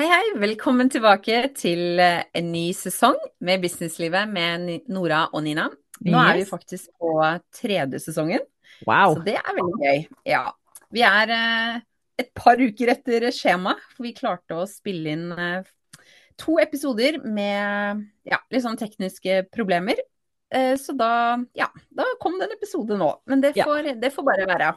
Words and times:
Hei, 0.00 0.06
hei. 0.08 0.28
Velkommen 0.40 0.88
tilbake 0.88 1.42
til 1.52 1.98
eh, 2.00 2.22
en 2.32 2.46
ny 2.48 2.70
sesong 2.72 3.18
med 3.44 3.60
Businesslivet 3.60 4.30
med 4.32 4.86
Nora 4.88 5.26
og 5.28 5.42
Nina. 5.44 5.66
Nå 6.06 6.22
er 6.22 6.38
vi 6.38 6.46
faktisk 6.48 6.88
på 6.96 7.10
tredje 7.52 8.00
sesongen, 8.00 8.40
Wow. 8.88 9.18
så 9.18 9.26
det 9.26 9.34
er 9.36 9.58
veldig 9.58 9.82
gøy. 9.82 10.00
Ja. 10.30 10.40
Vi 10.88 11.04
er 11.04 11.34
eh, 11.36 11.76
et 12.24 12.32
par 12.32 12.56
uker 12.56 12.94
etter 12.94 13.28
skjema, 13.28 13.74
for 13.92 14.06
vi 14.08 14.14
klarte 14.16 14.62
å 14.62 14.64
spille 14.70 15.12
inn 15.18 15.36
eh, 15.36 15.68
to 16.40 16.56
episoder 16.64 17.20
med 17.20 18.00
ja, 18.24 18.40
litt 18.48 18.64
sånn 18.64 18.80
tekniske 18.80 19.42
problemer. 19.52 20.00
Så 20.80 20.96
da, 20.98 21.36
ja, 21.54 21.68
da 21.94 22.08
kom 22.24 22.40
det 22.40 22.48
en 22.48 22.56
episode 22.56 22.96
nå. 22.98 23.12
Men 23.28 23.44
det 23.44 23.52
får, 23.54 23.92
det 24.00 24.08
får 24.16 24.24
bare 24.32 24.48
være. 24.48 24.72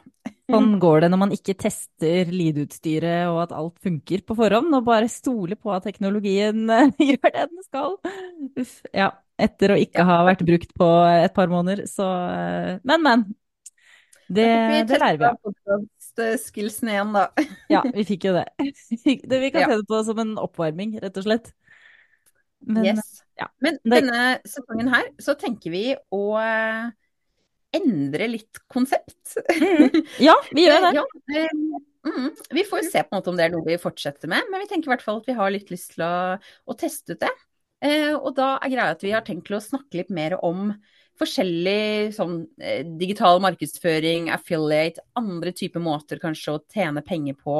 Sånn 0.52 0.74
går 0.82 1.04
det 1.04 1.08
når 1.08 1.20
man 1.22 1.30
ikke 1.32 1.54
tester 1.56 2.28
lydutstyret 2.28 3.30
og 3.30 3.38
at 3.46 3.54
alt 3.56 3.78
funker 3.84 4.20
på 4.28 4.36
forhånd, 4.36 4.74
og 4.76 4.84
bare 4.84 5.08
stoler 5.08 5.56
på 5.56 5.72
at 5.72 5.86
teknologien 5.88 6.66
gjør 7.08 7.30
det 7.30 7.46
den 7.48 7.62
skal. 7.64 7.96
Uff, 8.60 8.74
ja. 8.92 9.12
Etter 9.40 9.72
å 9.74 9.78
ikke 9.80 10.04
ha 10.06 10.20
vært 10.28 10.44
brukt 10.46 10.76
på 10.78 10.88
et 11.10 11.32
par 11.34 11.48
måneder, 11.50 11.88
så 11.90 12.04
eh, 12.30 12.76
Men, 12.86 13.02
men. 13.02 13.24
Det, 14.28 14.44
det 14.88 15.00
lærer 15.00 15.18
vi 15.20 15.26
av. 15.26 15.40
podcast-skillsene 15.42 16.94
igjen, 16.94 17.16
da. 17.16 17.24
Ja, 17.74 17.82
vi 17.92 18.04
fikk 18.08 18.28
jo 18.28 18.36
det. 18.36 18.46
det 19.02 19.40
vi 19.42 19.50
kan 19.52 19.66
se 19.66 19.80
det 19.80 19.88
på 19.90 20.00
som 20.06 20.20
en 20.22 20.36
oppvarming, 20.40 20.94
rett 21.02 21.18
og 21.20 21.26
slett. 21.26 21.50
Men 22.64 22.92
Yes. 22.92 23.24
ja. 23.40 23.48
Men 23.64 23.80
denne 23.82 24.20
sesongen 24.48 24.88
her, 24.94 25.10
så 25.20 25.34
tenker 25.40 25.74
vi 25.74 25.82
å 26.14 26.22
eh, 26.40 26.92
endre 27.78 28.28
litt 28.30 28.60
konsept. 28.70 29.36
mm, 29.48 30.00
ja, 30.22 30.36
vi 30.52 30.66
gjør 30.68 30.86
det. 30.86 30.92
Ja, 30.98 31.04
eh, 31.36 31.56
mm, 32.06 32.30
vi 32.58 32.66
får 32.68 32.82
jo 32.82 32.90
se 32.90 33.02
på 33.02 33.12
en 33.12 33.20
måte 33.20 33.32
om 33.32 33.40
det 33.40 33.48
er 33.48 33.54
noe 33.54 33.66
vi 33.66 33.80
fortsetter 33.80 34.30
med, 34.30 34.46
men 34.52 34.64
vi 34.64 34.70
tenker 34.70 34.90
i 34.90 34.94
hvert 34.94 35.04
fall 35.04 35.22
at 35.22 35.30
vi 35.30 35.38
har 35.38 35.54
litt 35.54 35.72
lyst 35.74 35.96
til 35.96 36.06
å, 36.06 36.14
å 36.38 36.78
teste 36.78 37.16
ut 37.16 37.24
det. 37.24 37.32
Eh, 37.84 38.12
og 38.14 38.32
da 38.36 38.56
er 38.58 38.72
greia 38.72 38.92
at 38.94 39.02
vi 39.04 39.14
har 39.14 39.24
tenkt 39.26 39.48
til 39.50 39.58
å 39.58 39.64
snakke 39.64 40.00
litt 40.00 40.12
mer 40.14 40.38
om 40.40 40.70
forskjellig 41.20 42.14
sånn 42.16 42.38
eh, 42.58 42.82
digital 42.98 43.40
markedsføring, 43.44 44.30
affiliate, 44.34 45.02
andre 45.18 45.52
typer 45.54 45.82
måter 45.82 46.20
kanskje 46.22 46.56
å 46.56 46.62
tjene 46.74 47.04
penger 47.06 47.36
på 47.38 47.58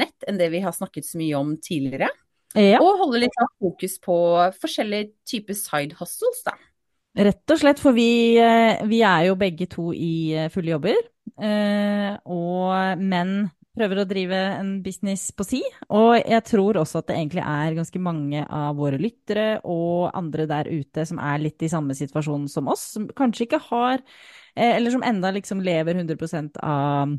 nett 0.00 0.26
enn 0.26 0.40
det 0.40 0.50
vi 0.54 0.62
har 0.64 0.74
snakket 0.74 1.06
så 1.06 1.20
mye 1.20 1.38
om 1.38 1.54
tidligere. 1.62 2.10
Ja, 2.56 2.80
Og 2.80 3.02
holde 3.02 3.20
litt 3.20 3.36
fokus 3.60 3.98
på 4.00 4.16
forskjellige 4.62 5.10
typer 5.28 5.58
side 5.58 5.98
hustles, 5.98 6.40
da. 6.46 6.54
Rett 7.16 7.52
og 7.52 7.60
slett, 7.60 7.80
for 7.82 7.96
vi, 7.96 8.36
eh, 8.40 8.82
vi 8.88 9.02
er 9.06 9.28
jo 9.30 9.36
begge 9.40 9.68
to 9.70 9.90
i 9.94 10.34
eh, 10.36 10.48
fulle 10.52 10.74
jobber, 10.74 10.98
eh, 11.40 12.16
og 12.24 13.00
menn 13.00 13.48
prøver 13.76 14.00
å 14.00 14.08
drive 14.08 14.36
en 14.56 14.70
business 14.84 15.28
på 15.36 15.44
si, 15.44 15.60
og 15.92 16.14
jeg 16.16 16.44
tror 16.48 16.78
også 16.80 17.02
at 17.02 17.10
det 17.10 17.18
egentlig 17.18 17.42
er 17.44 17.76
ganske 17.76 18.00
mange 18.00 18.46
av 18.48 18.78
våre 18.78 18.96
lyttere 19.00 19.58
og 19.68 20.14
andre 20.16 20.46
der 20.48 20.70
ute 20.72 21.04
som 21.04 21.20
er 21.20 21.42
litt 21.42 21.60
i 21.60 21.68
samme 21.68 21.96
situasjon 21.96 22.46
som 22.48 22.70
oss, 22.72 22.86
som 22.96 23.04
kanskje 23.12 23.44
ikke 23.44 23.60
har, 23.68 24.00
eller 24.56 24.94
som 24.94 25.04
enda 25.04 25.28
liksom 25.36 25.60
lever 25.60 26.00
100% 26.00 26.56
av 26.64 27.18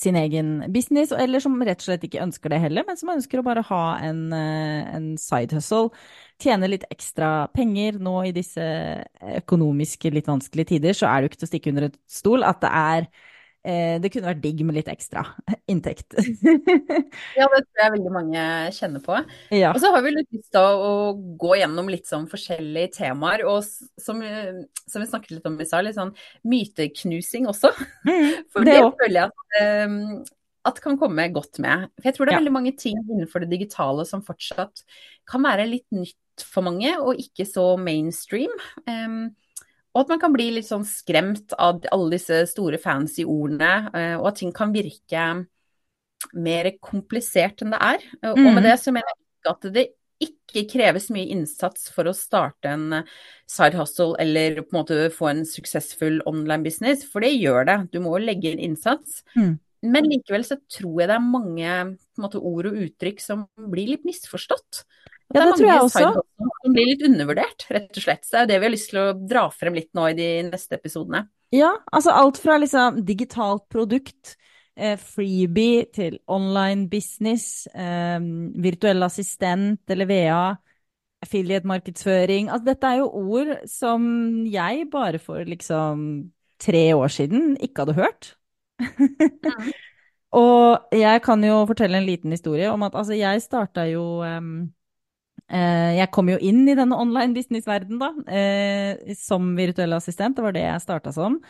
sin 0.00 0.16
egen 0.16 0.52
business, 0.72 1.12
eller 1.12 1.42
som 1.44 1.58
rett 1.60 1.82
og 1.82 1.90
slett 1.90 2.04
ikke 2.06 2.22
ønsker 2.24 2.52
det 2.52 2.60
heller, 2.62 2.86
men 2.88 2.96
som 2.96 3.12
ønsker 3.12 3.40
å 3.40 3.44
bare 3.44 3.64
ha 3.68 3.84
en, 4.06 4.22
eh, 4.32 4.94
en 4.96 5.10
side 5.20 5.52
hustle, 5.58 5.90
tjene 6.40 6.70
litt 6.72 6.86
ekstra 6.90 7.50
penger. 7.52 7.98
Nå 8.00 8.14
i 8.28 8.32
disse 8.32 8.64
økonomiske, 9.42 10.12
litt 10.14 10.30
vanskelige 10.30 10.72
tider, 10.74 10.96
så 10.96 11.10
er 11.10 11.20
det 11.20 11.28
jo 11.28 11.32
ikke 11.32 11.42
til 11.42 11.50
å 11.50 11.52
stikke 11.52 11.74
under 11.74 11.88
et 11.90 11.98
stol 12.08 12.46
at 12.48 12.64
det 12.64 12.72
er 12.72 13.10
Det 13.62 14.08
kunne 14.12 14.30
vært 14.30 14.40
digg 14.40 14.62
med 14.64 14.74
litt 14.78 14.88
ekstra 14.88 15.22
inntekt. 15.72 16.14
Ja, 17.36 17.46
det 17.52 17.60
tror 17.66 17.82
jeg 17.82 17.92
veldig 17.96 18.12
mange 18.14 18.42
kjenner 18.72 19.02
på. 19.04 19.18
ja. 19.52 19.70
Og 19.74 19.80
så 19.82 19.90
har 19.92 20.02
vi 20.04 20.12
litt 20.14 20.30
lyst 20.32 20.50
til 20.54 20.64
å 20.64 21.12
gå 21.40 21.54
gjennom 21.60 21.88
litt 21.92 22.08
sånn 22.08 22.26
forskjellige 22.30 22.94
temaer, 22.96 23.44
og 23.48 23.60
som, 24.00 24.22
eh, 24.24 24.62
som 24.88 25.02
vi 25.04 25.08
snakket 25.10 25.36
litt 25.36 25.46
om 25.50 25.58
i 25.60 25.66
stad, 25.68 25.84
litt 25.86 25.98
sånn 25.98 26.14
myteknusing 26.48 27.48
også. 27.50 27.72
Mm, 28.08 28.44
For 28.52 28.64
det 28.66 28.76
det 28.78 28.84
føler 29.02 29.18
jeg 29.20 29.28
at, 29.28 29.88
um, 29.90 30.24
at 30.70 30.80
kan 30.84 30.98
komme 31.00 31.28
godt 31.32 31.60
med. 31.62 31.88
For 32.00 32.10
jeg 32.10 32.16
tror 32.16 32.26
det 32.26 32.32
er 32.32 32.38
Ja. 32.38 32.40
veldig 32.44 32.56
mange 32.56 32.74
ting 32.80 32.98
innenfor 33.04 33.44
det 33.44 33.50
digitale 33.52 34.04
som 34.08 34.24
fortsatt 34.24 34.82
kan 35.28 35.44
være 35.44 35.68
litt 35.68 35.86
nytt 35.92 36.16
for 36.48 36.64
mange, 36.64 36.94
og 37.00 37.20
ikke 37.20 37.44
så 37.48 37.74
mainstream. 37.80 38.52
Em, 38.88 39.34
og 39.94 40.02
at 40.04 40.10
man 40.12 40.20
kan 40.22 40.34
bli 40.34 40.50
litt 40.54 40.68
sånn 40.68 40.84
skremt 40.86 41.54
av 41.58 41.82
alle 41.90 42.12
disse 42.14 42.44
store 42.50 42.78
fancy 42.78 43.24
ordene, 43.26 43.90
eh, 43.94 44.16
og 44.18 44.28
at 44.30 44.42
ting 44.42 44.52
kan 44.54 44.72
virke 44.74 45.46
mer 46.36 46.68
komplisert 46.84 47.62
enn 47.64 47.72
det 47.74 47.80
er. 47.80 48.04
Og 48.30 48.38
Mm. 48.38 48.54
med 48.54 48.62
det 48.68 48.76
så 48.78 48.92
mener 48.92 49.08
jeg 49.08 49.18
ikke 49.40 49.50
at 49.50 49.72
det 49.72 49.86
ikke 50.20 50.68
kreves 50.68 51.08
mye 51.10 51.30
innsats 51.32 51.88
for 51.90 52.04
å 52.04 52.14
starte 52.14 52.68
en 52.68 52.92
eh, 52.92 53.02
side 53.48 53.74
hustle 53.74 54.14
eller 54.18 54.60
på 54.62 54.74
en 54.76 54.84
måte 54.84 55.10
få 55.10 55.30
en 55.30 55.44
suksessfull 55.44 56.20
online 56.26 56.62
business, 56.62 57.04
for 57.04 57.20
det 57.20 57.32
gjør 57.40 57.66
det. 57.66 57.78
Du 57.92 58.00
må 58.00 58.18
jo 58.18 58.26
legge 58.26 58.52
inn 58.52 58.60
innsats. 58.60 59.22
Mm. 59.34 59.58
Men 59.82 60.08
likevel 60.10 60.44
så 60.44 60.58
tror 60.68 61.00
jeg 61.00 61.08
det 61.08 61.16
er 61.16 61.24
mange 61.24 61.76
måte, 62.20 62.40
ord 62.40 62.68
og 62.68 62.78
uttrykk 62.84 63.22
som 63.24 63.46
blir 63.72 63.94
litt 63.94 64.04
misforstått. 64.08 64.82
At 65.30 65.36
Ja, 65.38 65.44
det 65.44 65.46
det 65.46 65.58
tror 65.60 65.68
jeg 65.70 65.84
også. 65.86 66.06
som 66.66 66.74
blir 66.74 66.88
litt 66.90 67.04
undervurdert, 67.06 67.66
rett 67.70 67.96
og 67.96 68.02
slett. 68.04 68.24
Så 68.26 68.34
det 68.34 68.40
er 68.40 68.44
jo 68.44 68.50
det 68.50 68.58
vi 68.60 68.68
har 68.68 68.74
lyst 68.74 68.90
til 68.90 69.00
å 69.02 69.12
dra 69.30 69.44
frem 69.54 69.78
litt 69.78 69.90
nå 69.96 70.08
i 70.10 70.16
de 70.18 70.30
neste 70.50 70.76
episodene. 70.76 71.24
Ja, 71.54 71.72
altså 71.90 72.14
alt 72.14 72.38
fra 72.38 72.58
liksom 72.62 73.00
digitalt 73.06 73.64
produkt, 73.72 74.36
eh, 74.76 74.96
freebie 75.00 75.86
til 75.92 76.18
online 76.28 76.88
business, 76.88 77.66
eh, 77.74 78.20
virtuell 78.20 79.02
assistent 79.02 79.80
eller 79.90 80.06
VA, 80.06 80.42
affiliate-markedsføring. 81.24 82.48
Altså 82.50 82.64
dette 82.70 82.90
er 82.90 83.00
jo 83.02 83.08
ord 83.10 83.54
som 83.68 84.04
jeg 84.46 84.90
bare 84.90 85.18
for 85.18 85.44
liksom 85.44 86.30
tre 86.60 86.92
år 86.94 87.08
siden 87.12 87.56
ikke 87.60 87.84
hadde 87.84 87.98
hørt. 87.98 88.34
Og 90.40 90.92
jeg 90.94 91.22
kan 91.24 91.42
jo 91.42 91.64
fortelle 91.66 91.98
en 91.98 92.06
liten 92.06 92.30
historie 92.34 92.68
om 92.70 92.84
at 92.86 92.94
altså 92.94 93.16
jeg 93.18 93.42
starta 93.42 93.82
jo 93.90 94.22
um, 94.22 94.52
eh, 95.50 95.96
Jeg 95.98 96.10
kom 96.14 96.30
jo 96.30 96.38
inn 96.38 96.62
i 96.70 96.76
denne 96.78 96.98
online 96.98 97.34
business-verdenen 97.34 97.98
da, 97.98 98.10
eh, 98.30 99.16
som 99.18 99.56
virtuell 99.58 99.96
assistent. 99.98 100.38
Det 100.38 100.46
var 100.46 100.54
det 100.54 100.62
jeg 100.68 100.84
starta 100.86 101.14
som 101.14 101.40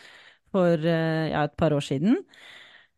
for 0.50 0.80
eh, 0.80 1.28
ja, 1.34 1.44
et 1.44 1.56
par 1.60 1.76
år 1.76 1.84
siden. 1.84 2.16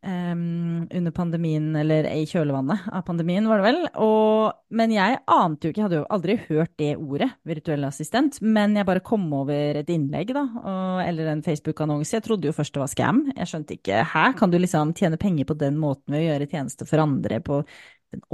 Em, 0.03 0.89
under 0.91 1.13
pandemien, 1.15 1.69
eller 1.79 2.09
i 2.11 2.25
kjølvannet 2.27 2.89
av 2.91 3.05
pandemien, 3.07 3.47
var 3.47 3.61
det 3.61 3.67
vel. 3.69 3.77
Og, 4.03 4.57
men 4.75 4.91
jeg 4.91 5.21
ante 5.31 5.69
jo 5.69 5.71
ikke, 5.71 5.79
jeg 5.79 5.87
hadde 5.87 6.01
jo 6.01 6.09
aldri 6.17 6.37
hørt 6.49 6.73
det 6.83 6.89
ordet, 6.97 7.29
virtuell 7.47 7.87
assistent. 7.87 8.41
Men 8.43 8.75
jeg 8.75 8.89
bare 8.89 9.05
kom 9.07 9.29
over 9.39 9.79
et 9.79 9.93
innlegg, 9.95 10.35
da, 10.35 10.43
og, 10.59 11.05
eller 11.05 11.31
en 11.31 11.45
Facebook-annonse. 11.47 12.17
Jeg 12.17 12.27
trodde 12.27 12.51
jo 12.51 12.57
først 12.57 12.75
det 12.75 12.83
var 12.83 12.91
scam. 12.91 13.23
Jeg 13.37 13.51
skjønte 13.53 13.79
ikke 13.79 14.03
Hæ, 14.13 14.25
kan 14.41 14.51
du 14.51 14.59
liksom 14.59 14.91
tjene 14.99 15.21
penger 15.23 15.47
på 15.47 15.59
den 15.61 15.79
måten 15.79 16.17
ved 16.17 16.25
å 16.25 16.27
gjøre 16.33 16.51
tjeneste 16.51 16.89
for 16.89 17.05
andre 17.05 17.39
på 17.45 17.63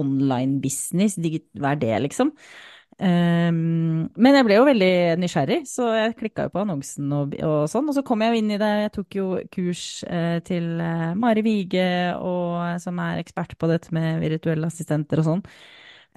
online 0.00 0.62
business? 0.64 1.18
Hva 1.20 1.74
er 1.74 1.84
det, 1.84 1.94
liksom? 2.08 2.32
Um, 2.98 4.08
men 4.18 4.34
jeg 4.34 4.46
ble 4.48 4.56
jo 4.56 4.64
veldig 4.66 4.92
nysgjerrig, 5.22 5.60
så 5.70 5.92
jeg 5.94 6.16
klikka 6.18 6.48
jo 6.48 6.52
på 6.54 6.62
annonsen 6.64 7.12
og, 7.14 7.36
og 7.46 7.58
sånn. 7.70 7.86
Og 7.90 7.94
så 7.94 8.02
kom 8.06 8.24
jeg 8.24 8.34
jo 8.34 8.40
inn 8.40 8.54
i 8.54 8.60
det. 8.60 8.70
Jeg 8.84 8.94
tok 8.96 9.18
jo 9.18 9.26
kurs 9.54 9.82
eh, 10.08 10.38
til 10.46 10.72
eh, 10.82 11.10
Mari 11.18 11.44
Vige, 11.46 11.90
som 12.82 12.98
er 13.04 13.22
ekspert 13.22 13.54
på 13.58 13.70
dette 13.70 13.94
med 13.94 14.18
virtuelle 14.24 14.70
assistenter 14.70 15.22
og 15.22 15.28
sånn. 15.28 15.44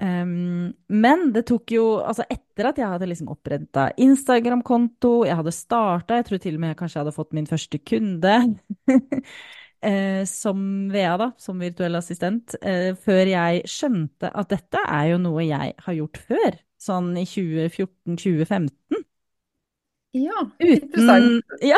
Um, 0.01 0.71
men 0.89 1.27
det 1.35 1.43
tok 1.45 1.73
jo 1.75 1.83
Altså, 1.99 2.23
etter 2.31 2.71
at 2.71 2.79
jeg 2.79 2.89
hadde 2.89 3.09
liksom 3.11 3.27
oppretta 3.29 3.89
Instagram-konto, 4.01 5.27
jeg 5.27 5.37
hadde 5.37 5.53
starta, 5.53 6.17
jeg 6.17 6.29
tror 6.29 6.41
til 6.41 6.57
og 6.57 6.63
med 6.63 6.71
jeg 6.71 6.79
kanskje 6.79 7.01
hadde 7.03 7.13
fått 7.13 7.35
min 7.37 7.49
første 7.49 7.81
kunde. 7.85 8.39
uh, 8.89 10.23
som 10.41 10.65
VA, 10.89 11.13
da, 11.21 11.29
som 11.37 11.61
virtuell 11.61 11.99
assistent, 11.99 12.57
uh, 12.65 12.97
før 13.05 13.35
jeg 13.35 13.69
skjønte 13.69 14.34
at 14.34 14.49
dette 14.55 14.81
er 14.87 15.11
jo 15.13 15.22
noe 15.22 15.45
jeg 15.45 15.77
har 15.85 15.99
gjort 15.99 16.22
før, 16.31 16.61
sånn 16.81 17.11
i 17.22 17.25
2014-2015. 17.29 19.05
Ja, 20.13 20.51
Uten 20.59 20.87
interessant. 20.87 21.33
Ja. 21.61 21.78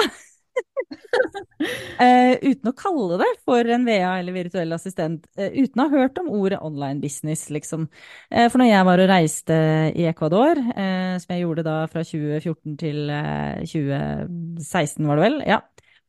uh, 2.00 2.33
uten 2.50 2.69
å 2.69 2.73
kalle 2.77 3.17
det 3.21 3.29
for 3.45 3.67
en 3.75 3.85
VA 3.88 4.17
eller 4.19 4.35
virtuell 4.35 4.73
assistent, 4.75 5.25
uh, 5.39 5.50
uten 5.53 5.81
å 5.83 5.88
ha 5.89 6.01
hørt 6.03 6.19
om 6.21 6.29
ordet 6.33 6.59
online 6.63 7.01
business, 7.03 7.47
liksom. 7.53 7.88
Uh, 8.33 8.47
for 8.51 8.61
når 8.61 8.71
jeg 8.71 8.88
var 8.89 9.03
og 9.03 9.09
reiste 9.11 9.57
i 9.94 10.07
Ecuador, 10.09 10.61
som 10.63 11.33
jeg 11.35 11.44
gjorde 11.44 11.65
da 11.67 11.75
fra 11.91 12.03
2014 12.06 12.75
til 12.81 13.09
eh, 13.13 13.63
2016, 13.69 15.07
var 15.09 15.19
det 15.19 15.25
vel, 15.27 15.38
ja, 15.47 15.59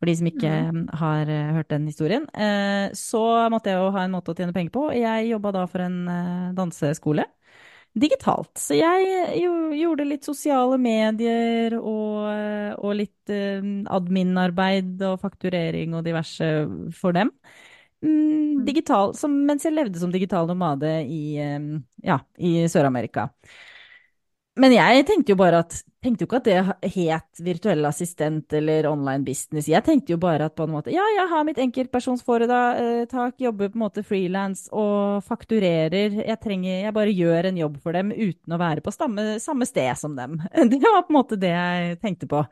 for 0.00 0.11
de 0.11 0.14
som 0.19 0.29
ikke 0.29 0.52
Mhm. 0.52 0.87
har 1.00 1.31
hørt 1.56 1.70
den 1.70 1.87
historien, 1.88 2.25
så 2.99 3.23
måtte 3.52 3.70
jeg 3.73 3.79
jo 3.81 3.93
ha 3.94 4.02
en 4.05 4.12
måte 4.14 4.32
å 4.32 4.37
tjene 4.37 4.52
penger 4.56 4.73
på. 4.75 4.82
Jeg 4.97 5.29
jobba 5.31 5.52
da 5.55 5.64
for 5.70 5.85
en 5.85 6.00
danseskole 6.56 7.25
digitalt. 7.94 8.52
Så 8.58 8.76
jeg 8.76 9.38
jo, 9.43 9.52
gjorde 9.76 10.06
litt 10.08 10.26
sosiale 10.26 10.79
medier 10.82 11.76
og, 11.79 12.26
og 12.82 12.96
litt 12.99 13.32
eh, 13.32 13.62
admin-arbeid 13.94 15.02
og 15.06 15.20
fakturering 15.23 15.94
og 15.94 16.05
diverse 16.06 16.49
for 16.99 17.17
dem. 17.17 17.31
mm, 18.02 18.64
digital, 18.67 19.14
som, 19.19 19.37
mens 19.46 19.64
jeg 19.67 19.76
levde 19.76 20.00
som 20.00 20.12
digital 20.14 20.49
nomade 20.50 20.91
i, 21.06 21.38
eh, 21.38 21.70
ja, 22.05 22.19
i 22.38 22.56
Sør-Amerika. 22.70 23.31
Men 24.61 24.71
jeg 24.71 25.03
tenkte 25.09 25.35
jo 25.35 25.39
bare 25.41 25.65
at 25.65 25.81
tenkte 26.05 26.25
jo 26.25 26.29
ikke 26.29 26.39
at 26.43 26.49
det 26.85 26.93
het 26.95 27.41
virtuell 27.43 27.89
assistent 27.89 28.53
eller 28.55 28.87
online 28.91 29.25
business. 29.27 29.71
Jeg 29.71 29.83
tenkte 29.87 30.15
jo 30.15 30.19
bare 30.21 30.47
at 30.51 30.55
på 30.56 30.67
en 30.67 30.75
måte 30.75 30.93
ja, 30.95 31.05
jeg 31.17 31.27
har 31.31 31.47
mitt 31.49 31.59
enkeltpersonsforetak, 31.65 33.39
jobber 33.41 33.73
på 33.73 33.79
en 33.79 33.85
måte 33.87 34.05
frilans 34.06 34.67
og 34.71 35.25
fakturerer. 35.27 36.21
Jeg 36.21 36.39
trenger, 36.43 36.85
jeg 36.85 36.97
bare 36.97 37.17
gjør 37.17 37.51
en 37.51 37.61
jobb 37.65 37.81
for 37.83 37.97
dem 37.97 38.12
uten 38.12 38.55
å 38.55 38.61
være 38.61 38.85
på 38.85 38.95
samme, 38.95 39.27
samme 39.43 39.69
sted 39.69 39.91
som 39.99 40.17
dem. 40.19 40.39
Det 40.75 40.83
var 40.85 41.07
på 41.07 41.15
en 41.15 41.19
måte 41.19 41.41
det 41.41 41.55
jeg 41.55 42.00
tenkte 42.05 42.31
på. 42.31 42.45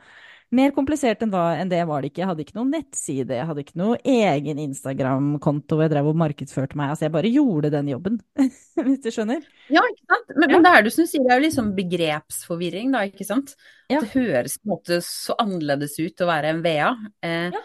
Mer 0.52 0.72
komplisert 0.76 1.22
enn, 1.24 1.32
det 1.70 1.80
var 1.88 2.02
det 2.02 2.10
ikke. 2.10 2.20
Jeg 2.20 2.28
hadde 2.28 2.44
ikke 2.44 2.56
noen 2.58 2.74
nettside, 2.74 3.38
jeg 3.38 3.48
hadde 3.48 3.62
ikke 3.64 3.78
noe 3.80 3.96
egen 4.04 4.58
Instagram-konto 4.60 5.78
jeg 5.80 5.92
drev 5.94 6.10
og 6.10 6.18
markedsførte 6.20 6.76
meg. 6.76 6.92
Altså, 6.92 7.06
jeg 7.06 7.14
bare 7.14 7.30
gjorde 7.32 7.70
den 7.72 7.88
jobben, 7.88 8.18
hvis 8.84 9.00
du 9.00 9.08
skjønner? 9.14 9.46
Ja, 9.72 9.80
ikke 9.80 10.04
sant. 10.12 10.34
Men, 10.34 10.44
ja. 10.44 10.50
men 10.52 10.66
det 10.66 10.72
er 10.76 10.84
du 10.84 10.90
som 10.92 11.08
sier, 11.08 11.24
det 11.24 11.32
er 11.32 11.40
jo 11.40 11.46
liksom 11.46 11.70
begrepsforvirring, 11.78 12.92
da, 12.92 13.06
ikke 13.08 13.28
sant. 13.28 13.54
Ja. 13.88 14.02
Det 14.02 14.12
høres 14.12 14.58
på 14.60 14.68
en 14.68 14.74
måte 14.74 15.00
så 15.06 15.38
annerledes 15.40 15.96
ut 16.02 16.20
å 16.20 16.28
være 16.28 16.52
en 16.52 16.60
VA 16.64 16.90
eh, 17.24 17.48
ja. 17.54 17.64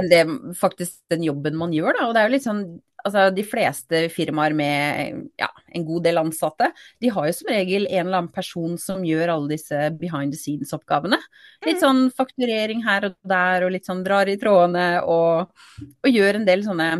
enn 0.00 0.08
det 0.08 0.22
faktisk 0.56 1.02
den 1.12 1.28
jobben 1.28 1.60
man 1.60 1.76
gjør, 1.76 1.98
da. 1.98 2.08
Og 2.08 2.16
det 2.16 2.22
er 2.22 2.30
jo 2.30 2.36
litt 2.38 2.48
sånn 2.48 2.64
altså 3.02 3.28
de 3.34 3.44
fleste 3.46 4.00
firmaer 4.12 4.54
med 4.56 5.22
ja, 5.40 5.48
en 5.74 5.86
god 5.86 6.06
del 6.06 6.20
ansatte, 6.22 6.70
de 7.02 7.12
har 7.12 7.28
jo 7.28 7.36
som 7.36 7.52
regel 7.52 7.86
en 7.88 8.06
eller 8.06 8.22
annen 8.22 8.32
person 8.34 8.76
som 8.80 9.04
gjør 9.06 9.34
alle 9.34 9.54
disse 9.54 9.78
behind 10.00 10.34
the 10.34 10.40
scenes-oppgavene. 10.40 11.18
Litt 11.66 11.80
mm. 11.80 11.82
sånn 11.84 12.02
fakturering 12.16 12.84
her 12.86 13.10
og 13.10 13.16
der, 13.28 13.66
og 13.66 13.74
litt 13.74 13.88
sånn 13.88 14.04
drar 14.06 14.30
i 14.30 14.38
trådene, 14.40 14.86
og, 15.06 15.50
og 15.82 16.12
gjør 16.12 16.40
en 16.40 16.46
del 16.48 16.66
sånne 16.66 16.90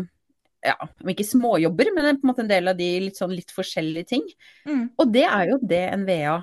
ja, 0.63 0.77
om 0.79 1.11
ikke 1.11 1.27
småjobber, 1.27 1.91
men 1.95 2.15
på 2.15 2.23
en 2.23 2.31
måte 2.31 2.43
en 2.45 2.51
del 2.51 2.71
av 2.71 2.79
de 2.79 2.89
litt 3.09 3.19
sånn 3.19 3.33
litt 3.35 3.51
forskjellige 3.51 4.09
ting. 4.13 4.27
Mm. 4.67 4.85
Og 4.95 5.09
det 5.11 5.25
er 5.27 5.49
jo 5.51 5.59
det 5.59 5.85
en 5.89 6.05
VA 6.07 6.37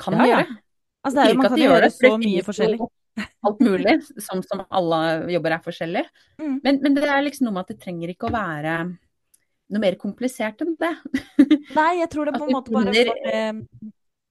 kan 0.00 0.18
ja, 0.20 0.26
gjøre. 0.32 0.48
Ja. 0.48 0.64
Altså 1.00 1.16
det 1.16 1.22
er 1.22 1.30
jo, 1.30 1.38
man 1.40 1.48
kan 1.48 1.62
gjøre 1.62 1.92
så 1.94 2.10
mye 2.20 2.44
forskjellig 2.44 2.88
alt 3.18 3.62
mulig, 3.64 3.96
som, 4.22 4.42
som, 4.46 4.64
alle 4.68 4.98
jobber 5.34 5.56
er 5.56 5.62
forskjellig. 5.64 6.02
Mm. 6.40 6.58
Men, 6.64 6.80
men, 6.82 6.96
det 6.96 7.06
er 7.08 7.24
liksom 7.24 7.48
noe 7.48 7.56
med 7.56 7.66
at 7.66 7.72
det 7.74 7.80
trenger 7.82 8.12
ikke 8.12 8.28
å 8.28 8.34
være 8.34 8.74
noe 9.70 9.82
mer 9.82 9.96
komplisert 10.00 10.62
enn 10.64 10.76
det. 10.80 10.92
Nei, 11.78 11.90
jeg 12.00 12.10
tror 12.12 12.28
det 12.28 12.36
på 12.38 12.46
en 12.46 12.54
måte 12.56 12.74
bare 12.74 12.94
for, 12.94 13.62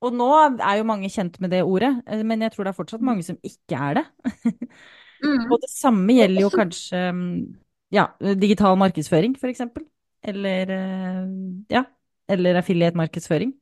Og 0.08 0.16
nå 0.16 0.30
er 0.58 0.80
jo 0.80 0.90
mange 0.90 1.12
kjent 1.12 1.40
med 1.44 1.54
det 1.56 1.64
ordet, 1.68 1.94
eh, 2.08 2.26
men 2.28 2.46
jeg 2.46 2.56
tror 2.56 2.68
det 2.68 2.74
er 2.74 2.80
fortsatt 2.80 3.06
mange 3.06 3.26
som 3.28 3.40
ikke 3.46 3.80
er 3.90 4.02
det. 4.02 4.06
mm. 5.26 5.48
Og 5.48 5.58
det 5.64 5.72
samme 5.72 6.20
gjelder 6.20 6.46
jo 6.46 6.52
kanskje 6.54 7.06
ja, 7.96 8.12
digital 8.38 8.78
markedsføring, 8.80 9.34
eksempel. 9.50 9.88
Eller 10.22 10.70
eh, 10.76 11.24
ja, 11.72 11.86
eller 12.30 12.60
affiliate-markedsføring. 12.60 13.56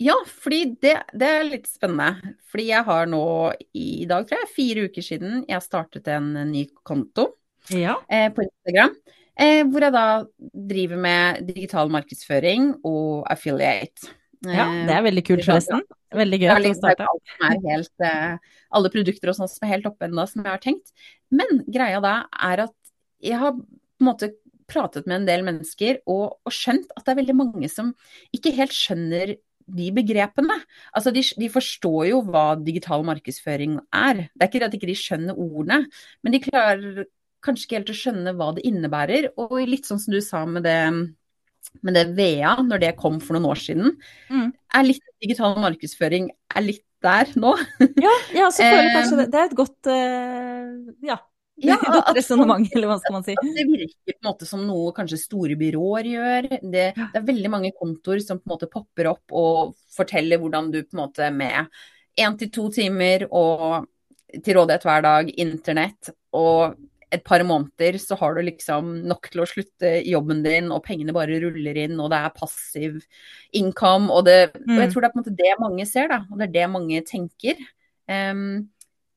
Ja, 0.00 0.16
fordi 0.24 0.62
det, 0.80 0.94
det, 1.12 1.28
er 1.28 1.48
litt 1.48 1.68
spennende. 1.68 2.34
Fordi 2.50 2.70
jeg 2.70 2.86
har 2.86 3.08
nå 3.10 3.24
i 3.76 4.06
dag, 4.08 4.26
tror 4.28 4.42
jeg, 4.42 4.52
fire 4.54 4.86
uker 4.88 5.04
siden 5.04 5.42
jeg 5.48 5.66
startet 5.66 6.08
en 6.12 6.32
ny 6.50 6.64
konto 6.86 7.26
ja. 7.68 7.98
eh, 8.08 8.30
på 8.32 8.46
Instagram. 8.46 8.96
Eh, 9.40 9.62
hvor 9.68 9.84
jeg 9.86 9.94
da 9.94 10.06
driver 10.72 11.00
med 11.00 11.44
digital 11.48 11.92
markedsføring 11.92 12.72
og 12.84 13.28
affiliate. 13.30 14.10
ja, 14.44 14.66
eh, 14.66 14.82
det 14.88 14.96
er 14.96 15.06
veldig 15.06 15.24
kult, 15.28 15.44
forresten. 15.46 15.84
Veldig 16.16 16.40
gøy 16.42 16.50
å 16.50 16.74
starte. 16.76 17.06
Helt, 17.68 17.94
eh, 18.04 18.56
alle 18.76 18.92
produkter 18.92 19.30
og 19.30 19.38
sånt 19.38 19.52
som 19.52 19.66
er 19.66 19.76
helt 19.76 19.88
oppe 19.88 20.08
ennå, 20.08 20.26
som 20.28 20.42
jeg 20.44 20.50
har 20.50 20.64
tenkt. 20.64 20.92
Men 21.30 21.62
greia 21.68 22.00
da 22.04 22.14
er 22.50 22.66
at 22.66 22.76
jeg 23.20 23.38
har 23.40 23.54
på 23.54 24.04
en 24.04 24.08
måte 24.08 24.32
pratet 24.70 25.06
med 25.06 25.20
en 25.20 25.28
del 25.28 25.44
mennesker 25.46 26.00
og, 26.08 26.40
og 26.46 26.54
skjønt 26.54 26.90
at 26.96 27.04
det 27.04 27.12
er 27.12 27.20
veldig 27.20 27.36
mange 27.36 27.70
som 27.70 27.92
ikke 28.36 28.52
helt 28.56 28.74
skjønner 28.74 29.34
de 29.76 29.88
begrepene. 29.94 30.56
Altså, 30.96 31.12
de, 31.14 31.22
de, 31.40 31.48
forstår 31.52 32.10
jo 32.10 32.20
hva 32.26 32.44
digital 32.60 33.04
markedsføring 33.06 33.78
er. 33.94 34.26
Det 34.34 34.44
er 34.44 34.50
ikke 34.50 34.62
det 34.62 34.68
at 34.68 34.76
de 34.76 34.80
ikke 34.80 34.98
skjønner 34.98 35.40
ordene, 35.40 35.84
men 36.24 36.36
de 36.36 36.42
klarer 36.44 37.08
kanskje 37.44 37.66
ikke 37.66 37.78
helt 37.78 37.94
å 37.94 37.96
skjønne 37.96 38.36
hva 38.36 38.50
det 38.56 38.66
innebærer. 38.68 39.30
Og 39.40 39.56
litt 39.68 39.88
sånn 39.88 40.02
som 40.02 40.14
du 40.14 40.20
sa 40.24 40.44
med 40.48 40.66
det, 40.68 40.78
med 41.86 41.96
det 41.96 42.06
VEA, 42.18 42.58
når 42.66 42.84
det 42.84 42.94
kom 43.00 43.18
for 43.22 43.36
noen 43.36 43.48
år 43.52 43.60
siden, 43.62 43.96
mm. 44.28 44.48
er 44.76 44.86
litt 44.86 45.04
digital 45.22 45.56
markedsføring 45.60 46.30
er 46.30 46.66
litt 46.66 46.84
der 47.00 47.30
nå. 47.40 47.54
ja, 48.04 48.14
ja 48.36 48.50
så 48.52 48.64
føler 48.64 48.86
jeg 48.86 48.96
kanskje 48.98 49.18
det. 49.22 49.28
Det 49.32 49.40
er 49.40 49.48
et 49.48 49.58
godt 49.58 49.90
uh, 49.90 50.94
ja, 51.06 51.16
ja, 51.68 51.76
resonnement, 52.16 52.66
eller 52.74 52.90
hva 52.90 52.98
skal 53.02 53.16
man 53.18 53.26
si. 53.26 53.36
Det 53.40 53.66
virker 53.68 54.16
på 54.16 54.18
en 54.18 54.30
måte 54.30 54.48
som 54.48 54.64
noe 54.66 54.92
kanskje 54.96 55.20
store 55.20 55.56
byråer 55.60 56.10
gjør. 56.10 56.50
Det, 56.60 56.84
det, 56.96 57.06
er 57.20 57.30
veldig 57.30 57.52
mange 57.52 57.72
kontor 57.76 58.20
som 58.24 58.40
på 58.40 58.48
en 58.48 58.54
måte 58.56 58.70
popper 58.72 59.12
opp 59.12 59.36
og 59.36 59.74
forteller 59.94 60.40
hvordan 60.40 60.70
du 60.72 60.82
på 60.82 60.96
en 60.96 61.02
måte 61.04 61.32
med 61.34 61.80
én 62.20 62.36
til 62.38 62.52
to 62.52 62.68
timer 62.74 63.26
og 63.30 63.88
til 64.30 64.56
rådighet 64.56 64.86
hver 64.86 65.02
dag, 65.02 65.30
internett 65.42 66.12
og 66.36 66.78
et 67.10 67.22
par 67.26 67.42
måneder 67.42 67.98
så 67.98 68.14
har 68.20 68.36
du 68.36 68.44
liksom 68.46 68.90
nok 69.10 69.30
til 69.32 69.42
å 69.42 69.48
slutte 69.48 69.92
jobben 70.06 70.44
din, 70.44 70.70
og 70.70 70.84
pengene 70.86 71.14
bare 71.14 71.40
ruller 71.42 71.78
inn, 71.84 71.96
og 71.98 72.12
det 72.12 72.20
er 72.20 72.36
passiv 72.36 73.00
income. 73.56 74.10
Og, 74.14 74.24
det, 74.28 74.52
mm. 74.54 74.76
og 74.76 74.82
jeg 74.84 74.92
tror 74.92 75.02
det 75.02 75.08
er 75.08 75.14
på 75.14 75.18
en 75.18 75.24
måte 75.24 75.38
det 75.40 75.56
mange 75.62 75.86
ser, 75.90 76.10
da, 76.12 76.20
og 76.30 76.38
det 76.38 76.46
er 76.46 76.54
det 76.54 76.68
mange 76.70 77.02
tenker. 77.08 77.64
Um, 78.06 78.70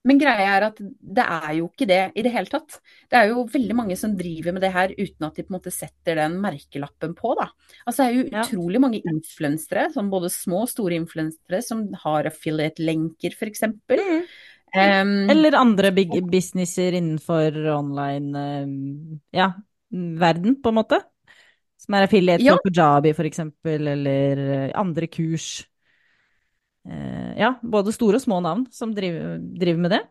men 0.04 0.20
greia 0.20 0.56
er 0.58 0.66
at 0.68 0.80
det 0.84 1.24
er 1.24 1.50
jo 1.58 1.70
ikke 1.70 1.88
det 1.88 2.02
i 2.20 2.24
det 2.26 2.32
hele 2.34 2.52
tatt. 2.52 2.80
Det 3.12 3.20
er 3.20 3.30
jo 3.32 3.46
veldig 3.52 3.76
mange 3.78 3.96
som 4.00 4.16
driver 4.20 4.56
med 4.56 4.66
det 4.66 4.74
her 4.74 4.92
uten 4.98 5.28
at 5.28 5.38
de 5.38 5.46
på 5.46 5.54
en 5.54 5.58
måte 5.58 5.72
setter 5.72 6.20
den 6.20 6.36
merkelappen 6.44 7.14
på, 7.16 7.32
da. 7.40 7.48
Altså 7.88 8.04
det 8.04 8.10
er 8.10 8.18
jo 8.18 8.26
utrolig 8.44 8.82
mange 8.84 9.00
influensere, 9.00 9.88
som 9.94 10.12
både 10.12 10.32
små 10.34 10.66
og 10.66 10.72
store 10.74 11.00
influensere, 11.00 11.62
som 11.64 11.86
har 12.04 12.28
affiliate-lenker 12.28 13.38
f.eks. 13.38 13.64
Mm. 13.70 14.28
Um, 14.74 15.16
Eller 15.30 15.56
andre 15.56 15.94
big 15.96 16.16
businesser 16.32 16.98
innenfor 16.98 17.56
online 17.78 18.46
um, 18.66 19.20
ja, 19.32 19.52
verden, 20.20 20.58
på 20.60 20.74
en 20.74 20.80
måte. 20.82 21.00
Som 21.80 21.96
er 21.96 22.08
affiliate 22.08 22.44
ja. 22.44 22.56
for 22.58 22.68
Pujabi 22.68 23.12
f.eks., 23.16 23.42
eller 23.68 24.44
eh, 24.44 24.72
andre 24.80 25.08
kurs. 25.12 25.64
Eh, 26.90 27.32
ja, 27.40 27.54
både 27.62 27.94
store 27.96 28.20
og 28.20 28.26
små 28.26 28.40
navn 28.44 28.66
som 28.74 28.92
driver, 28.96 29.38
driver, 29.40 29.82
med 29.86 29.96
det. 29.96 30.02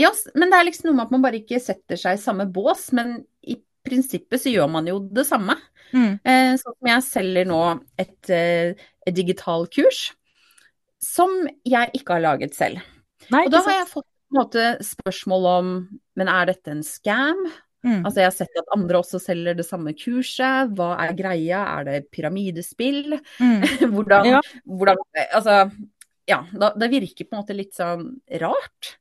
Ja, 0.00 0.10
men 0.34 0.50
det 0.50 0.58
er 0.58 0.66
liksom 0.66 0.88
noe 0.90 0.98
med 0.98 1.06
at 1.06 1.14
man 1.14 1.22
bare 1.22 1.38
ikke 1.38 1.60
setter 1.62 2.00
seg 2.00 2.16
i 2.16 2.22
samme 2.22 2.48
bås, 2.50 2.88
men 2.96 3.20
i 3.46 3.60
prinsippet 3.86 4.42
så 4.42 4.50
gjør 4.50 4.72
man 4.72 4.88
jo 4.90 4.98
det 5.14 5.26
samme. 5.28 5.54
Mm. 5.94 6.16
Sånn 6.24 6.72
som 6.72 6.88
jeg 6.88 7.04
selger 7.06 7.46
nå 7.46 7.60
et, 8.00 8.30
eh, 8.32 8.74
et 9.06 9.14
digitalkurs 9.14 10.08
som 11.04 11.30
jeg 11.68 11.92
ikke 11.94 12.16
har 12.16 12.24
laget 12.24 12.56
selv. 12.56 12.82
Nei, 13.30 13.44
og 13.46 13.54
da 13.54 13.62
har 13.68 13.78
jeg 13.82 13.92
fått 13.92 14.08
måte 14.34 14.64
spørsmål 14.82 15.46
om 15.46 15.70
men 16.18 16.30
er 16.30 16.50
dette 16.50 16.72
en 16.72 16.82
scam? 16.86 17.44
Mm. 17.84 18.00
Altså 18.00 18.22
Jeg 18.22 18.30
har 18.30 18.36
sett 18.36 18.60
at 18.60 18.70
andre 18.74 19.00
også 19.00 19.20
selger 19.22 19.56
det 19.58 19.66
samme 19.68 19.92
kurset. 19.98 20.72
Hva 20.76 20.94
er 21.04 21.16
greia? 21.18 21.64
Er 21.78 21.88
det 21.88 21.98
pyramidespill? 22.14 23.18
Mm. 23.38 23.66
hvordan, 23.94 24.30
ja. 24.36 24.40
hvordan, 24.64 25.02
Altså, 25.26 25.58
ja. 26.30 26.40
Det 26.80 26.92
virker 26.94 27.28
på 27.28 27.36
en 27.36 27.42
måte 27.42 27.56
litt 27.56 27.76
sånn 27.76 28.08
rart. 28.42 28.96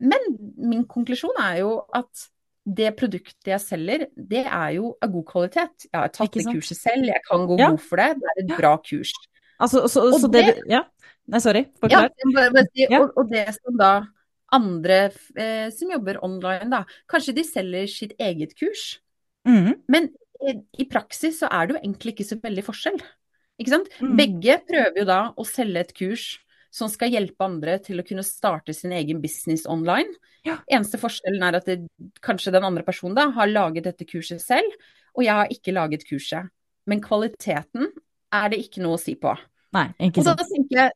Men 0.00 0.32
min 0.56 0.84
konklusjon 0.88 1.36
er 1.40 1.60
jo 1.62 1.76
at 1.96 2.26
det 2.66 2.90
produktet 2.98 3.46
jeg 3.52 3.62
selger, 3.62 4.08
det 4.16 4.42
er 4.42 4.72
jo 4.74 4.90
av 5.02 5.12
god 5.14 5.26
kvalitet. 5.28 5.86
Jeg 5.86 6.00
har 6.00 6.10
tatt 6.10 6.34
det 6.34 6.48
kurset 6.48 6.80
selv, 6.80 7.06
jeg 7.06 7.22
kan 7.28 7.46
gå 7.46 7.58
ja. 7.60 7.70
god 7.70 7.84
for 7.84 8.02
det. 8.02 8.08
Det 8.18 8.32
er 8.32 8.42
et 8.42 8.52
bra 8.58 8.72
kurs. 8.82 9.12
Altså, 9.62 9.86
så, 9.88 10.08
så 10.18 10.28
det, 10.28 10.42
det, 10.48 10.64
Ja. 10.72 10.82
Nei, 11.26 11.40
sorry. 11.42 11.64
Forklar. 11.82 12.10
Ja, 12.78 13.00
og, 13.00 13.16
og 13.18 13.30
det 13.30 13.48
som 13.56 13.78
da 13.78 13.92
andre 14.54 14.98
eh, 15.38 15.68
som 15.74 15.90
jobber 15.90 16.20
online, 16.24 16.70
da. 16.72 16.84
Kanskje 17.10 17.34
de 17.36 17.44
selger 17.46 17.90
sitt 17.90 18.14
eget 18.22 18.54
kurs. 18.58 18.96
Mm. 19.48 19.74
Men 19.90 20.10
i, 20.42 20.56
i 20.82 20.88
praksis 20.90 21.40
så 21.42 21.50
er 21.50 21.66
det 21.66 21.76
jo 21.76 21.82
egentlig 21.82 22.16
ikke 22.16 22.28
så 22.28 22.38
veldig 22.42 22.64
forskjell. 22.66 22.98
Ikke 23.60 23.72
sant? 23.72 23.88
Mm. 24.02 24.16
Begge 24.18 24.58
prøver 24.68 25.00
jo 25.00 25.06
da 25.08 25.20
å 25.32 25.46
selge 25.48 25.86
et 25.86 25.94
kurs 25.96 26.26
som 26.76 26.90
skal 26.92 27.14
hjelpe 27.14 27.46
andre 27.46 27.78
til 27.80 28.02
å 28.02 28.04
kunne 28.06 28.24
starte 28.26 28.74
sin 28.76 28.92
egen 28.92 29.22
business 29.22 29.64
online. 29.70 30.12
Ja. 30.46 30.58
Eneste 30.68 31.00
forskjellen 31.00 31.42
er 31.46 31.58
at 31.58 31.68
det, 31.68 31.78
kanskje 32.24 32.52
den 32.54 32.66
andre 32.68 32.84
personen 32.86 33.16
da 33.16 33.30
har 33.34 33.50
laget 33.50 33.88
dette 33.88 34.06
kurset 34.08 34.42
selv, 34.44 34.76
og 35.16 35.24
jeg 35.24 35.40
har 35.40 35.52
ikke 35.52 35.74
laget 35.74 36.04
kurset. 36.08 36.52
Men 36.86 37.00
kvaliteten 37.02 37.88
er 38.36 38.52
det 38.52 38.60
ikke 38.66 38.84
noe 38.84 38.98
å 38.98 39.00
si 39.00 39.16
på. 39.18 39.32
Nei. 39.74 39.88
Og 40.12 40.22
da 40.26 40.36
tenker 40.42 40.82
jeg, 40.82 40.92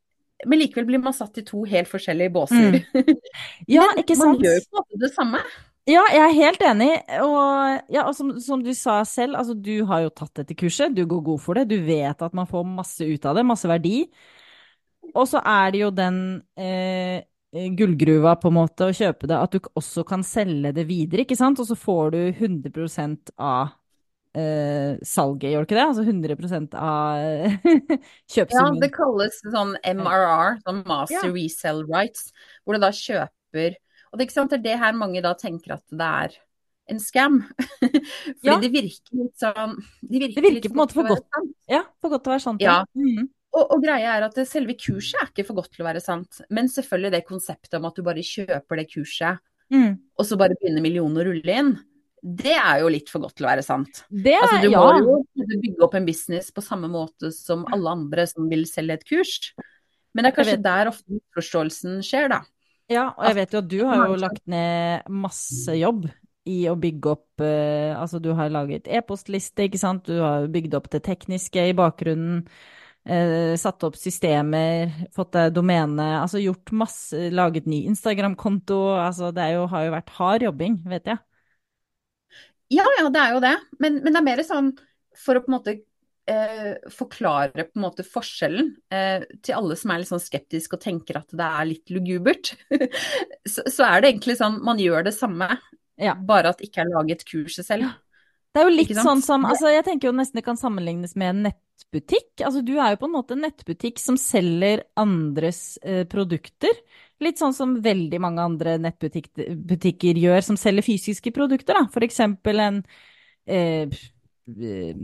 men 0.47 0.63
likevel 0.63 0.87
blir 0.89 1.03
man 1.03 1.17
satt 1.17 1.41
i 1.41 1.45
to 1.47 1.65
helt 1.69 1.91
forskjellige 1.91 2.33
båser. 2.35 2.79
Mm. 2.79 3.19
Ja, 3.77 3.87
ikke 4.01 4.17
sant. 4.19 4.41
Man 4.41 4.47
gjør 4.47 4.57
jo 4.59 4.63
på 4.67 4.77
en 4.77 4.83
måte 4.83 5.03
det 5.03 5.13
samme. 5.15 5.43
Ja, 5.89 6.03
jeg 6.13 6.23
er 6.23 6.37
helt 6.37 6.63
enig. 6.67 6.91
Og, 7.25 7.81
ja, 7.93 8.05
og 8.05 8.15
som, 8.17 8.35
som, 8.43 8.63
du 8.63 8.71
sa 8.77 9.01
selv, 9.09 9.39
altså 9.41 9.57
du 9.57 9.83
har 9.89 10.05
jo 10.05 10.13
tatt 10.13 10.43
dette 10.43 10.57
kurset, 10.59 10.95
du 10.95 11.07
går 11.09 11.25
god 11.31 11.43
for 11.43 11.59
det, 11.59 11.71
du 11.71 11.81
vet 11.87 12.23
at 12.23 12.37
man 12.37 12.49
får 12.51 12.69
masse 12.69 13.07
ut 13.07 13.27
av 13.27 13.39
det, 13.39 13.47
masse 13.49 13.71
verdi. 13.71 14.05
Og 15.11 15.27
så 15.27 15.41
er 15.43 15.73
det 15.73 15.81
jo 15.81 15.91
den 15.95 16.19
eh, 16.61 17.25
gullgruva 17.51 18.37
på 18.39 18.51
en 18.51 18.59
måte 18.61 18.91
å 18.91 18.95
kjøpe 18.95 19.27
det, 19.31 19.39
at 19.39 19.57
du 19.57 19.73
også 19.81 20.05
kan 20.07 20.23
selge 20.27 20.75
det 20.77 20.87
videre, 20.91 21.25
ikke 21.25 21.39
sant? 21.39 21.59
Og 21.63 21.67
så 21.67 21.79
får 21.79 22.15
du 22.15 22.21
100% 22.31 23.35
av 23.41 23.75
eh, 24.39 24.99
salget, 25.07 25.51
gjør 25.53 25.65
det 25.65 25.69
ikke 25.69 25.79
det? 25.79 25.87
Altså 25.87 26.05
100% 26.07 26.77
av 26.79 27.25
kjøpesummen. 28.31 28.77
Ja, 28.81 28.83
det 28.85 28.91
kalles 28.95 29.41
sånn 29.47 29.75
MRR, 29.85 30.61
sånn 30.67 30.85
Master 30.89 31.29
Ja. 31.29 31.33
Resell 31.35 31.83
Rights, 31.89 32.31
hvor 32.65 32.77
du 32.77 32.85
da 32.85 32.93
kjøper 32.95 33.75
Og 34.11 34.19
det, 34.19 34.23
er 34.23 34.27
ikke 34.29 34.39
sant, 34.39 34.51
det 34.55 34.61
er 34.61 34.67
det 34.69 34.79
her 34.83 34.95
mange 34.99 35.23
da 35.23 35.35
tenker 35.39 35.77
at 35.77 35.85
det 35.91 36.07
er 36.07 36.39
en 36.91 36.99
scam. 36.99 37.37
Fordi 37.81 38.49
Ja. 38.49 38.57
det 38.59 38.71
virker 38.75 39.21
litt 39.21 39.37
sånn 39.39 39.77
Det 40.03 40.23
virker, 40.25 40.41
Det 40.43 40.47
virker 40.49 40.73
på 40.73 40.75
en 40.75 40.83
måte 40.83 40.97
for 40.99 41.07
godt. 41.07 41.27
sant. 41.31 41.53
Ja, 41.71 41.85
for 42.03 42.11
godt 42.11 42.25
til 42.25 42.33
å 42.33 42.35
være 42.35 42.47
sant. 42.47 42.65
Ja. 42.65 42.81
Mm. 42.99 43.29
Og, 43.51 43.65
og 43.75 43.83
greia 43.83 44.17
er 44.17 44.27
at 44.29 44.39
selve 44.47 44.77
kurset 44.79 45.19
er 45.19 45.31
ikke 45.31 45.47
for 45.49 45.59
godt 45.59 45.73
til 45.75 45.83
å 45.85 45.89
være 45.89 46.03
sant. 46.03 46.41
Men 46.55 46.71
selvfølgelig 46.71 47.13
det 47.17 47.23
konseptet 47.27 47.79
om 47.79 47.87
at 47.89 47.97
du 47.99 48.03
bare 48.07 48.23
kjøper 48.23 48.79
det 48.79 48.87
kurset, 48.93 49.41
mm. 49.75 49.93
og 50.19 50.27
så 50.27 50.39
bare 50.39 50.55
begynner 50.59 50.85
millionene 50.85 51.23
å 51.23 51.27
rulle 51.27 51.57
inn, 51.63 51.73
det 52.21 52.55
er 52.55 52.83
jo 52.83 52.91
litt 52.93 53.11
for 53.13 53.25
godt 53.25 53.39
til 53.39 53.47
å 53.47 53.51
være 53.51 53.65
sant. 53.65 54.03
Det 54.09 54.37
Altså, 54.37 54.61
du 54.63 54.71
ja. 54.73 54.81
må 54.81 55.19
jo 55.41 55.59
bygge 55.65 55.85
opp 55.87 55.97
en 55.97 56.09
business 56.09 56.51
på 56.53 56.65
samme 56.65 56.91
måte 56.93 57.33
som 57.35 57.65
alle 57.73 57.95
andre 57.97 58.27
som 58.29 58.49
vil 58.51 58.67
selge 58.69 58.99
et 58.99 59.07
kurs. 59.09 59.37
Men 60.15 60.27
det 60.27 60.33
er 60.33 60.37
kanskje 60.37 60.63
der 60.65 60.91
ofte 60.91 61.17
misforståelsen 61.17 62.01
skjer, 62.05 62.33
da. 62.33 62.41
Ja, 62.91 63.13
og 63.15 63.29
jeg 63.29 63.39
vet 63.39 63.55
jo 63.55 63.63
at 63.63 63.71
du 63.71 63.79
har 63.87 64.03
jo 64.11 64.19
lagt 64.19 64.43
ned 64.51 65.07
masse 65.23 65.77
jobb 65.79 66.09
i 66.51 66.65
å 66.67 66.75
bygge 66.81 67.13
opp 67.13 67.45
uh, 67.45 67.95
Altså, 67.95 68.19
du 68.19 68.33
har 68.35 68.51
laget 68.51 68.89
e-postliste, 68.91 69.69
ikke 69.69 69.81
sant, 69.81 70.09
du 70.09 70.19
har 70.25 70.49
bygd 70.51 70.75
opp 70.79 70.91
det 70.93 71.05
tekniske 71.07 71.71
i 71.71 71.77
bakgrunnen, 71.79 72.45
Uh, 73.01 73.57
satt 73.57 73.81
opp 73.87 73.95
systemer, 73.97 74.91
fått 75.17 75.31
deg 75.33 75.55
domene, 75.57 76.05
altså 76.21 76.37
gjort 76.37 76.69
masse, 76.77 77.17
laget 77.33 77.65
ny 77.65 77.79
Instagram-konto, 77.89 78.77
altså 79.01 79.31
det 79.33 79.47
jo, 79.55 79.63
har 79.73 79.87
jo 79.87 79.95
vært 79.95 80.13
hard 80.19 80.45
jobbing, 80.45 80.77
vet 80.93 81.09
jeg. 81.09 81.23
Ja, 82.71 82.87
ja, 83.01 83.09
det 83.11 83.21
er 83.23 83.33
jo 83.35 83.41
det. 83.43 83.55
Men, 83.83 84.01
men 84.05 84.15
det 84.15 84.21
er 84.21 84.27
mer 84.27 84.43
sånn 84.47 84.73
for 85.19 85.37
å 85.39 85.43
på 85.43 85.51
en 85.51 85.57
måte 85.57 85.73
eh, 86.31 86.77
forklare 86.95 87.67
på 87.67 87.79
en 87.81 87.85
måte 87.85 88.05
forskjellen 88.07 88.71
eh, 88.95 89.27
til 89.43 89.57
alle 89.59 89.77
som 89.79 89.93
er 89.93 90.03
litt 90.03 90.11
sånn 90.13 90.23
skeptiske 90.23 90.79
og 90.79 90.85
tenker 90.85 91.19
at 91.21 91.35
det 91.35 91.49
er 91.49 91.69
litt 91.69 91.93
lugubert. 91.95 92.53
så, 93.53 93.67
så 93.67 93.89
er 93.89 94.01
det 94.05 94.13
egentlig 94.13 94.39
sånn 94.41 94.61
man 94.67 94.83
gjør 94.83 95.09
det 95.09 95.17
samme, 95.19 95.51
Ja. 96.01 96.15
bare 96.15 96.55
at 96.55 96.63
det 96.63 96.71
ikke 96.71 96.85
er 96.87 96.95
laget 96.95 97.27
kurset 97.29 97.67
selv. 97.67 97.91
Det 98.53 98.61
er 98.61 98.67
jo 98.67 98.75
litt 98.75 98.89
sånn 98.99 99.21
som 99.23 99.45
altså 99.47 99.71
Jeg 99.71 99.85
tenker 99.87 100.09
jo 100.09 100.15
nesten 100.17 100.41
det 100.41 100.45
kan 100.45 100.57
sammenlignes 100.59 101.13
med 101.15 101.29
en 101.31 101.43
nettbutikk. 101.47 102.41
Altså 102.43 102.65
Du 102.67 102.73
er 102.81 102.95
jo 102.97 103.01
på 103.03 103.07
en 103.07 103.15
måte 103.15 103.37
en 103.37 103.45
nettbutikk 103.47 103.99
som 104.03 104.17
selger 104.19 104.83
andres 104.99 105.79
eh, 105.83 106.03
produkter. 106.11 106.75
Litt 107.23 107.39
sånn 107.39 107.55
som 107.55 107.77
veldig 107.85 108.19
mange 108.21 108.43
andre 108.43 108.79
nettbutikker 108.81 110.19
gjør, 110.19 110.41
som 110.43 110.57
selger 110.59 110.83
fysiske 110.87 111.31
produkter. 111.37 111.79
da. 111.79 111.87
For 111.93 112.03
eksempel 112.03 112.59
en 112.65 112.81
eh, 113.47 113.87
eh, 113.87 114.97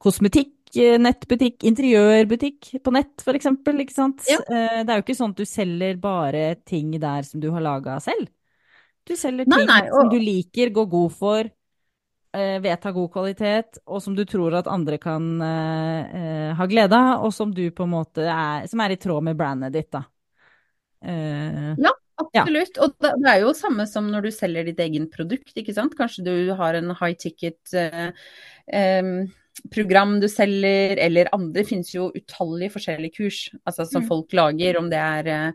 kosmetikk-nettbutikk, 0.00 1.64
interiørbutikk 1.68 2.70
på 2.84 2.94
nett, 2.96 3.20
for 3.24 3.34
eksempel. 3.38 3.82
Ikke 3.84 3.96
sant? 3.96 4.24
Ja. 4.30 4.38
Eh, 4.48 4.80
det 4.84 4.88
er 4.94 5.00
jo 5.00 5.04
ikke 5.04 5.18
sånn 5.20 5.34
at 5.36 5.42
du 5.42 5.48
selger 5.48 6.00
bare 6.00 6.46
ting 6.64 6.96
der 7.02 7.22
som 7.28 7.42
du 7.44 7.50
har 7.52 7.60
laga 7.64 7.98
selv. 8.00 8.30
Du 9.06 9.14
selger 9.18 9.44
ting 9.46 9.66
nei, 9.68 9.82
som 9.90 10.06
og- 10.06 10.10
du 10.14 10.18
liker, 10.18 10.70
går 10.74 10.88
god 10.90 11.12
for 11.14 11.38
eh, 11.44 11.50
vet 12.64 12.84
har 12.84 12.94
god 12.96 13.12
kvalitet, 13.14 13.78
og 13.86 14.02
som 14.04 14.16
du 14.16 14.24
tror 14.28 14.54
at 14.58 14.68
andre 14.70 14.98
kan 15.02 15.28
eh, 15.44 16.16
eh, 16.20 16.50
ha 16.58 16.66
glede 16.70 16.96
av, 16.98 17.24
og 17.26 17.32
som 17.34 17.52
du 17.54 17.64
på 17.70 17.86
en 17.86 17.94
måte 17.94 18.26
er, 18.26 18.66
som 18.70 18.82
er 18.84 18.94
i 18.94 18.98
tråd 19.00 19.24
med 19.28 19.38
brandet 19.38 19.74
ditt, 19.76 19.90
da. 19.94 20.02
Eh, 21.04 21.72
Ja, 21.78 21.92
absolutt. 22.20 22.78
Og 22.82 22.94
det, 23.02 23.14
er 23.28 23.40
jo 23.44 23.54
samme 23.56 23.86
som 23.88 24.10
når 24.12 24.28
du 24.28 24.30
selger 24.34 24.68
ditt 24.68 24.80
egen 24.80 25.08
produkt, 25.12 25.52
ikke 25.56 25.74
sant. 25.76 25.96
Kanskje 25.98 26.24
du 26.26 26.36
har 26.58 26.78
en 26.78 26.94
high 26.96 27.16
ticket 27.20 27.74
eh, 27.76 28.10
em, 28.72 29.28
program 29.72 30.18
du 30.20 30.28
selger, 30.28 30.96
eller 31.02 31.30
andre. 31.32 31.60
Det 31.60 31.68
finnes 31.68 31.92
jo 31.94 32.10
utallige 32.16 32.74
forskjellige 32.76 33.16
kurs 33.16 33.40
altså, 33.64 33.86
som 33.88 34.02
Mm. 34.02 34.08
folk 34.08 34.32
lager, 34.32 34.78
om 34.80 34.90
det 34.90 34.98
er 35.00 35.26
eh, 35.26 35.52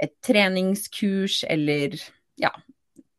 et 0.00 0.14
treningskurs 0.22 1.44
eller 1.48 1.96
ja, 2.38 2.50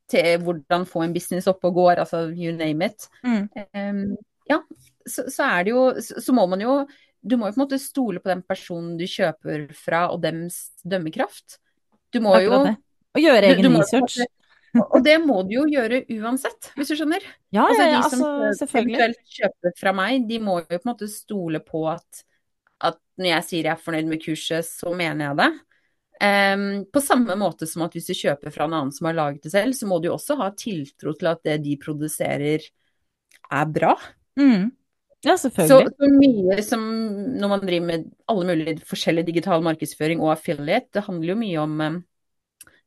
til 0.10 0.42
hvordan 0.44 0.88
få 0.90 1.04
en 1.06 1.14
business 1.16 1.50
opp 1.52 1.64
og 1.70 1.78
går, 1.78 2.02
altså 2.06 2.26
you 2.34 2.56
name 2.56 2.90
it. 2.90 3.08
mm, 3.24 3.46
Um, 3.78 4.18
ja, 4.50 4.58
så, 5.06 5.28
så 5.30 5.46
er 5.46 5.68
det 5.68 5.76
jo 5.76 5.84
så, 6.02 6.34
må 6.34 6.46
man 6.50 6.62
jo 6.64 6.82
Du 7.22 7.36
må 7.38 7.50
jo 7.50 7.54
på 7.54 7.60
en 7.60 7.66
måte 7.66 7.80
stole 7.82 8.22
på 8.24 8.32
den 8.32 8.42
personen 8.48 8.96
du 8.98 9.06
kjøper 9.10 9.68
fra, 9.76 10.08
og 10.14 10.22
dems 10.24 10.70
dømmekraft. 10.88 11.60
Du 12.14 12.22
må 12.24 12.38
jo 12.40 12.64
det. 12.64 12.78
Og 13.18 13.24
gjøre 13.26 13.50
egen 13.50 13.66
du 13.66 13.74
du 13.74 13.82
research. 13.82 14.22
Og 14.24 14.30
og 14.78 15.02
det 15.02 15.16
må 15.24 15.42
du 15.48 15.56
jo 15.56 15.64
gjøre 15.66 16.04
uansett, 16.20 16.72
hvis 16.78 16.92
du 16.92 16.98
skjønner. 17.00 17.24
Ja, 17.56 17.66
Altså 17.66 17.86
ja, 17.88 17.96
de 17.98 18.10
som 18.12 18.24
altså, 18.24 18.68
eventuelt 18.70 19.22
kjøper 19.34 19.74
fra 19.80 19.94
meg, 19.98 20.28
de 20.30 20.38
må 20.46 20.60
jo 20.62 20.78
på 20.78 20.84
en 20.84 20.92
måte 20.92 21.10
stole 21.10 21.62
på 21.66 21.88
at, 21.90 22.22
at 22.86 23.00
når 23.18 23.32
jeg 23.32 23.48
sier 23.48 23.70
jeg 23.72 23.74
er 23.74 23.82
fornøyd 23.82 24.12
med 24.12 24.22
kurset, 24.22 24.70
så 24.70 24.94
mener 24.94 25.32
jeg 25.32 25.40
det. 25.42 25.50
Em, 26.20 26.84
på 26.92 27.00
samme 27.02 27.36
måte 27.40 27.68
som 27.70 27.86
at 27.86 27.94
hvis 27.96 28.10
du 28.10 28.18
kjøper 28.18 28.52
fra 28.52 28.66
en 28.68 28.76
annen 28.76 28.92
som 28.92 29.08
har 29.08 29.16
laget 29.16 29.46
det 29.46 29.54
selv, 29.54 29.76
så 29.78 29.88
må 29.88 30.02
du 30.04 30.10
også 30.12 30.36
ha 30.42 30.50
tiltro 30.58 31.14
til 31.16 31.32
at 31.32 31.46
det 31.48 31.62
de 31.64 31.78
produserer 31.80 32.66
er 33.50 33.72
bra. 33.72 33.94
Mm. 34.40 34.68
Ja, 35.24 35.36
selvfølgelig. 35.40 35.94
så 36.00 36.10
mye 36.16 36.64
som 36.64 36.84
når 37.40 37.52
man 37.52 37.64
driver 37.64 37.88
med 37.88 38.06
alle 38.32 38.46
mulige 38.48 38.86
forskjellige 38.88 39.32
digital 39.32 39.64
markedsføring 39.64 40.22
og 40.24 40.34
affiliate, 40.36 40.92
det 40.96 41.04
handler 41.08 41.34
jo 41.34 41.40
mye 41.40 41.64
om 41.64 41.82
um, 41.84 41.98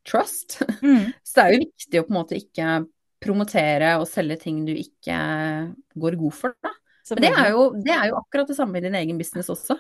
trust. 0.09 0.61
Mm. 0.81 1.13
Så 1.25 1.35
det 1.37 1.45
er 1.45 1.53
jo 1.53 1.65
viktig 1.67 2.01
å 2.01 2.07
på 2.07 2.15
en 2.15 2.19
måte 2.19 2.39
ikke 2.41 2.69
promotere 3.23 3.95
og 4.01 4.09
selge 4.11 4.39
ting 4.45 4.63
du 4.67 4.73
ikke 4.75 5.17
går 6.01 6.19
god 6.21 6.37
for, 6.37 6.57
da. 6.65 6.73
Men 7.13 7.25
det 7.25 7.33
er, 7.35 7.49
jo, 7.51 7.65
det 7.83 7.93
er 7.93 8.09
jo 8.13 8.19
akkurat 8.21 8.49
det 8.49 8.57
samme 8.57 8.79
i 8.79 8.85
din 8.85 8.97
egen 8.97 9.19
business 9.19 9.51
også. 9.53 9.77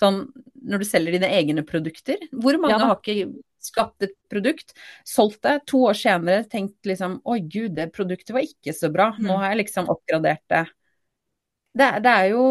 Sånn 0.00 0.24
når 0.64 0.82
du 0.82 0.86
selger 0.88 1.14
dine 1.18 1.28
egne 1.30 1.62
produkter. 1.66 2.18
Hvor 2.32 2.56
mange 2.60 2.74
Ja 2.74 2.88
har 2.88 2.98
ikke 3.00 3.28
skapt 3.64 4.02
et 4.04 4.12
produkt, 4.28 4.74
solgt 5.08 5.40
det, 5.46 5.58
to 5.70 5.84
år 5.88 5.96
senere 5.96 6.44
tenkt 6.50 6.84
liksom 6.88 7.20
Oi, 7.24 7.38
gud, 7.40 7.74
det 7.78 7.90
produktet 7.94 8.34
var 8.36 8.44
ikke 8.44 8.74
så 8.76 8.90
bra. 8.92 9.12
Nå 9.18 9.32
Mm. 9.32 9.38
har 9.40 9.52
jeg 9.54 9.62
liksom 9.64 9.88
oppgradert 9.92 10.42
det. 10.52 10.64
Det, 11.74 11.90
det 12.04 12.10
er 12.10 12.26
jo 12.30 12.42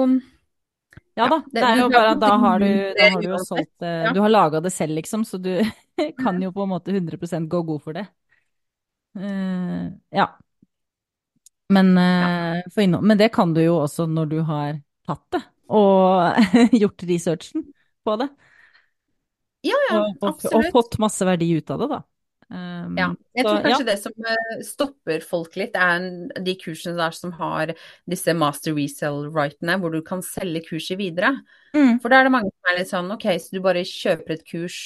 Ja 1.16 1.28
da, 1.30 1.38
det 1.54 1.62
er 1.62 1.78
jo 1.78 1.90
bare 1.94 2.12
at 2.16 2.20
da 2.24 2.30
har 2.42 2.60
du, 2.60 2.66
da 2.98 3.10
har 3.14 3.22
du 3.22 3.28
jo 3.30 3.38
solgt 3.38 3.72
det. 3.84 3.94
Du 4.16 4.20
har 4.24 4.30
laga 4.34 4.60
det 4.66 4.72
selv, 4.74 4.96
liksom, 4.98 5.26
så 5.26 5.38
du 5.38 5.52
kan 6.24 6.42
jo 6.42 6.52
på 6.52 6.64
en 6.66 6.70
måte 6.74 6.92
100% 6.92 7.48
gå 7.50 7.62
god 7.62 7.84
for 7.84 7.94
det. 7.94 8.08
Eh, 9.16 9.92
ja. 10.10 10.40
Men, 11.70 11.98
eh, 11.98 12.64
for 12.74 12.82
innom, 12.82 13.08
men 13.08 13.18
det 13.18 13.30
kan 13.30 13.54
du 13.54 13.62
jo 13.64 13.78
også 13.82 14.06
når 14.08 14.26
du 14.26 14.40
har 14.46 14.82
tatt 15.08 15.26
det 15.32 15.42
og 15.72 16.40
gjort 16.82 17.06
researchen 17.10 17.68
på 18.04 18.18
det. 18.22 18.30
Ja, 19.64 19.78
ja, 19.90 20.00
og, 20.02 20.26
og, 20.28 20.50
og 20.52 20.66
fått 20.76 21.00
masse 21.00 21.24
verdi 21.28 21.54
ut 21.56 21.72
av 21.72 21.84
det, 21.84 21.88
da. 21.94 22.02
Um, 22.54 22.98
Ja, 23.00 23.08
jeg 23.34 23.46
så, 23.46 23.48
tror 23.48 23.64
kanskje 23.64 23.86
ja. 23.86 23.88
det 23.88 23.96
som 24.02 24.28
eh, 24.30 24.58
stopper 24.68 25.24
folk 25.26 25.56
litt, 25.58 25.78
er 25.80 26.04
de 26.44 26.54
kursene 26.60 27.00
der 27.00 27.16
som 27.16 27.32
har 27.40 27.72
disse 28.10 28.36
master 28.38 28.76
resell-rightene, 28.78 29.80
hvor 29.82 29.96
du 29.96 30.04
kan 30.06 30.22
selge 30.26 30.66
kurset 30.68 31.00
videre. 31.00 31.32
Mm. 31.74 31.98
For 32.04 32.12
da 32.12 32.20
er 32.20 32.28
det 32.28 32.36
mange 32.36 32.52
som 32.52 32.70
er 32.70 32.78
litt 32.78 32.92
sånn, 32.92 33.10
ok, 33.16 33.26
så 33.42 33.56
du 33.56 33.64
bare 33.64 33.86
kjøper 33.88 34.36
et 34.36 34.46
kurs 34.50 34.78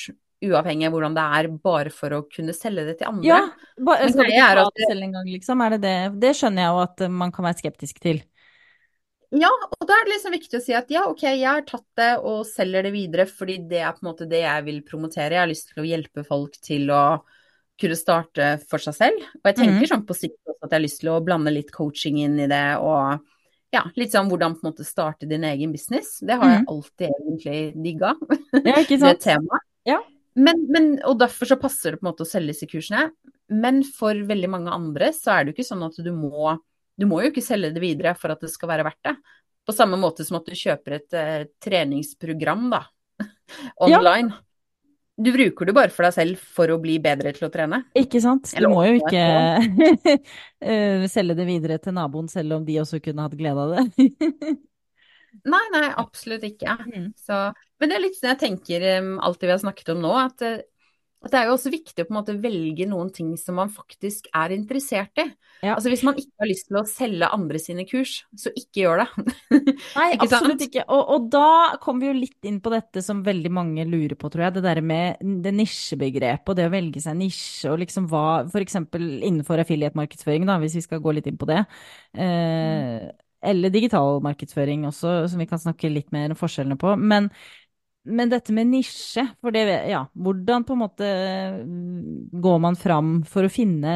uavhengig 0.46 0.86
av 0.86 0.94
hvordan 0.94 1.18
det 1.18 1.26
er, 1.40 1.52
bare 1.66 1.92
for 1.92 2.14
å 2.14 2.24
kunne 2.30 2.54
selge 2.56 2.86
det 2.88 3.00
til 3.00 3.10
andre. 3.10 3.28
Ja, 3.28 3.42
ba, 3.82 3.98
skal 4.06 4.22
du 4.22 4.32
ikke 4.32 4.50
er 4.52 4.62
at 4.62 4.78
det 4.78 4.90
selv 4.92 5.08
en 5.08 5.16
gang, 5.18 5.30
liksom? 5.34 5.64
Er 5.66 5.76
det 5.76 5.82
det? 5.84 5.98
Det 6.22 6.34
skjønner 6.38 6.64
jeg 6.64 6.76
jo 6.76 6.82
at 6.86 7.06
man 7.24 7.34
kan 7.34 7.50
være 7.50 7.62
skeptisk 7.64 8.04
til. 8.04 8.22
Ja, 9.36 9.50
og 9.52 9.82
da 9.88 9.96
er 9.98 10.06
det 10.08 10.14
liksom 10.14 10.32
viktig 10.38 10.56
å 10.60 10.64
si 10.64 10.76
at 10.78 10.92
ja, 10.94 11.02
ok, 11.10 11.24
jeg 11.28 11.44
har 11.48 11.66
tatt 11.68 11.84
det 12.00 12.12
og 12.24 12.46
selger 12.48 12.86
det 12.88 12.94
videre, 12.94 13.26
fordi 13.28 13.58
det 13.68 13.82
er 13.84 13.92
på 13.98 14.06
en 14.06 14.10
måte 14.14 14.28
det 14.30 14.40
jeg 14.46 14.64
vil 14.64 14.78
promotere. 14.88 15.36
Jeg 15.36 15.42
har 15.44 15.50
lyst 15.52 15.74
til 15.74 15.84
å 15.84 15.88
hjelpe 15.88 16.24
folk 16.28 16.56
til 16.64 16.88
å 16.96 17.02
kunne 17.78 17.98
starte 18.00 18.54
for 18.70 18.82
seg 18.82 18.96
selv. 18.96 19.26
Og 19.42 19.50
jeg 19.52 19.58
tenker 19.60 19.84
Mhm. 19.84 19.90
sånn 19.92 20.06
på 20.08 20.16
sikt 20.16 20.40
også 20.48 20.64
at 20.64 20.72
jeg 20.72 20.80
har 20.80 20.86
lyst 20.86 21.00
til 21.02 21.10
å 21.12 21.24
blande 21.24 21.52
litt 21.54 21.72
coaching 21.72 22.20
inn 22.24 22.40
i 22.40 22.48
det, 22.48 22.78
og 22.80 23.20
ja, 23.74 23.84
litt 23.98 24.12
sånn 24.16 24.30
hvordan 24.32 24.56
på 24.56 24.64
en 24.64 24.72
måte 24.72 24.86
starte 24.88 25.28
din 25.28 25.44
egen 25.44 25.72
business. 25.72 26.20
Det 26.24 26.40
har 26.40 26.48
jeg 26.48 26.66
alltid 26.68 27.12
egentlig 27.12 27.84
digga, 27.84 28.16
Ja, 28.64 28.76
det 28.88 29.20
temaet. 29.20 29.62
Ja. 29.86 30.00
Men, 30.36 30.66
men, 30.72 31.02
og 31.04 31.20
derfor 31.20 31.46
så 31.50 31.60
passer 31.60 31.92
det 31.92 32.00
på 32.00 32.08
en 32.08 32.14
måte 32.14 32.24
å 32.24 32.30
selge 32.30 32.54
disse 32.54 32.68
kursene. 32.70 33.12
Men 33.50 33.84
for 33.84 34.14
veldig 34.14 34.50
mange 34.50 34.72
andre 34.72 35.12
så 35.12 35.34
er 35.36 35.44
det 35.44 35.54
jo 35.54 35.58
ikke 35.62 35.72
sånn 35.74 35.86
at 35.86 35.96
du 36.04 36.12
må 36.14 36.60
Du 36.98 37.06
må 37.10 37.22
jo 37.22 37.32
ikke 37.32 37.46
selge 37.46 37.72
det 37.76 37.84
videre 37.84 38.16
for 38.18 38.34
at 38.34 38.42
det 38.44 38.50
skal 38.54 38.72
være 38.72 38.88
verdt 38.88 39.10
det. 39.10 39.16
På 39.68 39.76
samme 39.76 40.00
måte 40.00 40.26
som 40.26 40.40
at 40.40 40.48
du 40.48 40.56
kjøper 40.58 40.98
et 40.98 41.16
eh, 41.18 41.48
treningsprogram, 41.64 42.70
da. 42.74 42.84
Ja. 43.88 44.02
Online. 44.02 44.34
Du 45.18 45.32
bruker 45.34 45.66
det 45.66 45.74
bare 45.74 45.90
for 45.90 46.06
deg 46.06 46.14
selv 46.14 46.42
for 46.54 46.70
å 46.70 46.76
bli 46.82 46.98
bedre 47.02 47.32
til 47.34 47.48
å 47.48 47.50
trene. 47.50 47.80
Ikke 47.98 48.20
sant? 48.22 48.52
Du 48.54 48.68
må 48.70 48.84
jo 48.86 49.00
ikke 49.00 49.24
eh, 50.68 51.06
selge 51.10 51.38
det 51.40 51.48
videre 51.48 51.80
til 51.82 51.96
naboen, 51.98 52.28
selv 52.30 52.60
om 52.60 52.66
de 52.68 52.76
også 52.84 53.00
kunne 53.02 53.26
hatt 53.26 53.38
glede 53.40 53.64
av 53.64 53.78
det. 53.78 54.12
Nei, 55.48 55.64
nei, 55.74 55.88
absolutt 56.02 56.46
ikke. 56.48 56.74
Mm. 56.88 57.10
Så, 57.20 57.36
men 57.78 57.90
det 57.90 57.98
er 57.98 58.02
litt 58.02 58.16
sånn 58.18 58.32
jeg 58.32 58.40
tenker 58.42 58.86
um, 59.04 59.12
det 59.22 59.46
vi 59.46 59.54
har 59.54 59.62
snakket 59.62 59.92
om 59.94 60.02
nå, 60.02 60.14
at 60.18 60.44
eh, 60.46 60.64
at 61.26 61.34
det 61.34 61.40
er 61.40 61.48
jo 61.50 61.56
også 61.56 61.72
viktig 61.74 62.04
å 62.04 62.08
på 62.08 62.14
en 62.14 62.18
måte 62.20 62.36
velge 62.38 62.86
noen 62.90 63.10
ting 63.14 63.32
som 63.42 63.58
man 63.58 63.72
faktisk 63.74 64.28
er 64.38 64.54
interessert 64.54 65.18
i. 65.18 65.26
Ja. 65.66 65.74
Altså 65.74 65.90
Hvis 65.90 66.04
man 66.06 66.20
ikke 66.22 66.44
har 66.44 66.50
lyst 66.52 66.68
til 66.70 66.78
å 66.78 66.84
selge 66.86 67.30
andre 67.34 67.62
sine 67.62 67.88
kurs, 67.90 68.20
så 68.38 68.52
ikke 68.54 68.84
gjør 68.84 69.02
det. 69.02 69.08
Nei, 69.96 70.08
Ikke 70.14 70.28
absolutt 70.28 70.66
ikke. 70.68 70.86
Og, 70.86 71.02
og 71.16 71.28
da 71.34 71.50
kommer 71.82 72.06
vi 72.06 72.12
jo 72.12 72.20
litt 72.20 72.50
inn 72.50 72.62
på 72.62 72.74
dette 72.74 73.02
som 73.02 73.26
veldig 73.26 73.54
mange 73.58 73.88
lurer 73.90 74.14
på, 74.20 74.30
tror 74.30 74.46
jeg. 74.46 74.58
Det 74.60 74.66
der 74.68 74.84
med 74.86 75.26
det 75.44 75.56
nisjebegrepet 75.58 76.54
og 76.54 76.60
det 76.60 76.70
å 76.70 76.76
velge 76.78 77.02
seg 77.04 77.18
nisje, 77.18 77.74
og 77.74 77.82
liksom 77.82 78.10
hva 78.12 78.26
f.eks. 78.46 78.78
innenfor 78.78 79.66
affiliate-markedsføring, 79.66 80.46
da, 80.46 80.62
hvis 80.62 80.78
vi 80.78 80.86
skal 80.86 81.02
gå 81.02 81.18
litt 81.18 81.30
inn 81.32 81.42
på 81.42 81.50
det. 81.50 81.64
Eh, 82.14 83.10
eller 83.48 83.74
digital 83.74 84.22
markedsføring 84.26 84.86
også, 84.90 85.24
som 85.32 85.42
vi 85.42 85.50
kan 85.50 85.62
snakke 85.62 85.90
litt 85.90 86.14
mer 86.14 86.34
om 86.34 86.38
forskjellene 86.40 86.78
på. 86.82 86.94
Men, 87.02 87.32
men 88.08 88.32
dette 88.32 88.54
med 88.56 88.70
nisje, 88.72 89.24
for 89.44 89.54
det, 89.56 89.64
ja, 89.92 90.06
hvordan 90.16 90.66
på 90.68 90.76
en 90.76 90.82
måte 90.82 91.08
mm, 91.62 92.40
går 92.44 92.60
man 92.64 92.78
fram 92.80 93.12
for 93.28 93.48
å 93.48 93.52
finne 93.52 93.94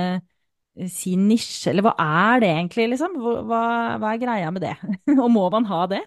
eh, 0.75 0.89
sin 0.91 1.27
nisje, 1.29 1.71
eller 1.71 1.87
hva 1.87 1.93
er 2.03 2.43
det 2.43 2.49
egentlig, 2.53 2.89
liksom? 2.93 3.19
Hva, 3.21 3.61
hva- 4.01 4.13
er 4.13 4.23
greia 4.23 4.51
med 4.53 4.65
det? 4.65 4.75
Og 5.21 5.29
må 5.33 5.45
man 5.53 5.67
ha 5.71 5.85
det, 5.91 6.01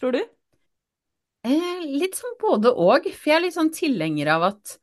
tror 0.00 0.18
du? 0.18 0.20
Eh, 1.46 1.86
litt 1.86 2.18
sånn 2.18 2.36
både 2.40 2.72
og. 2.74 3.08
For 3.14 3.32
jeg 3.32 3.38
er 3.38 3.44
litt 3.46 3.56
sånn 3.56 3.72
tilhenger 3.74 4.34
av 4.34 4.48
at 4.50 4.76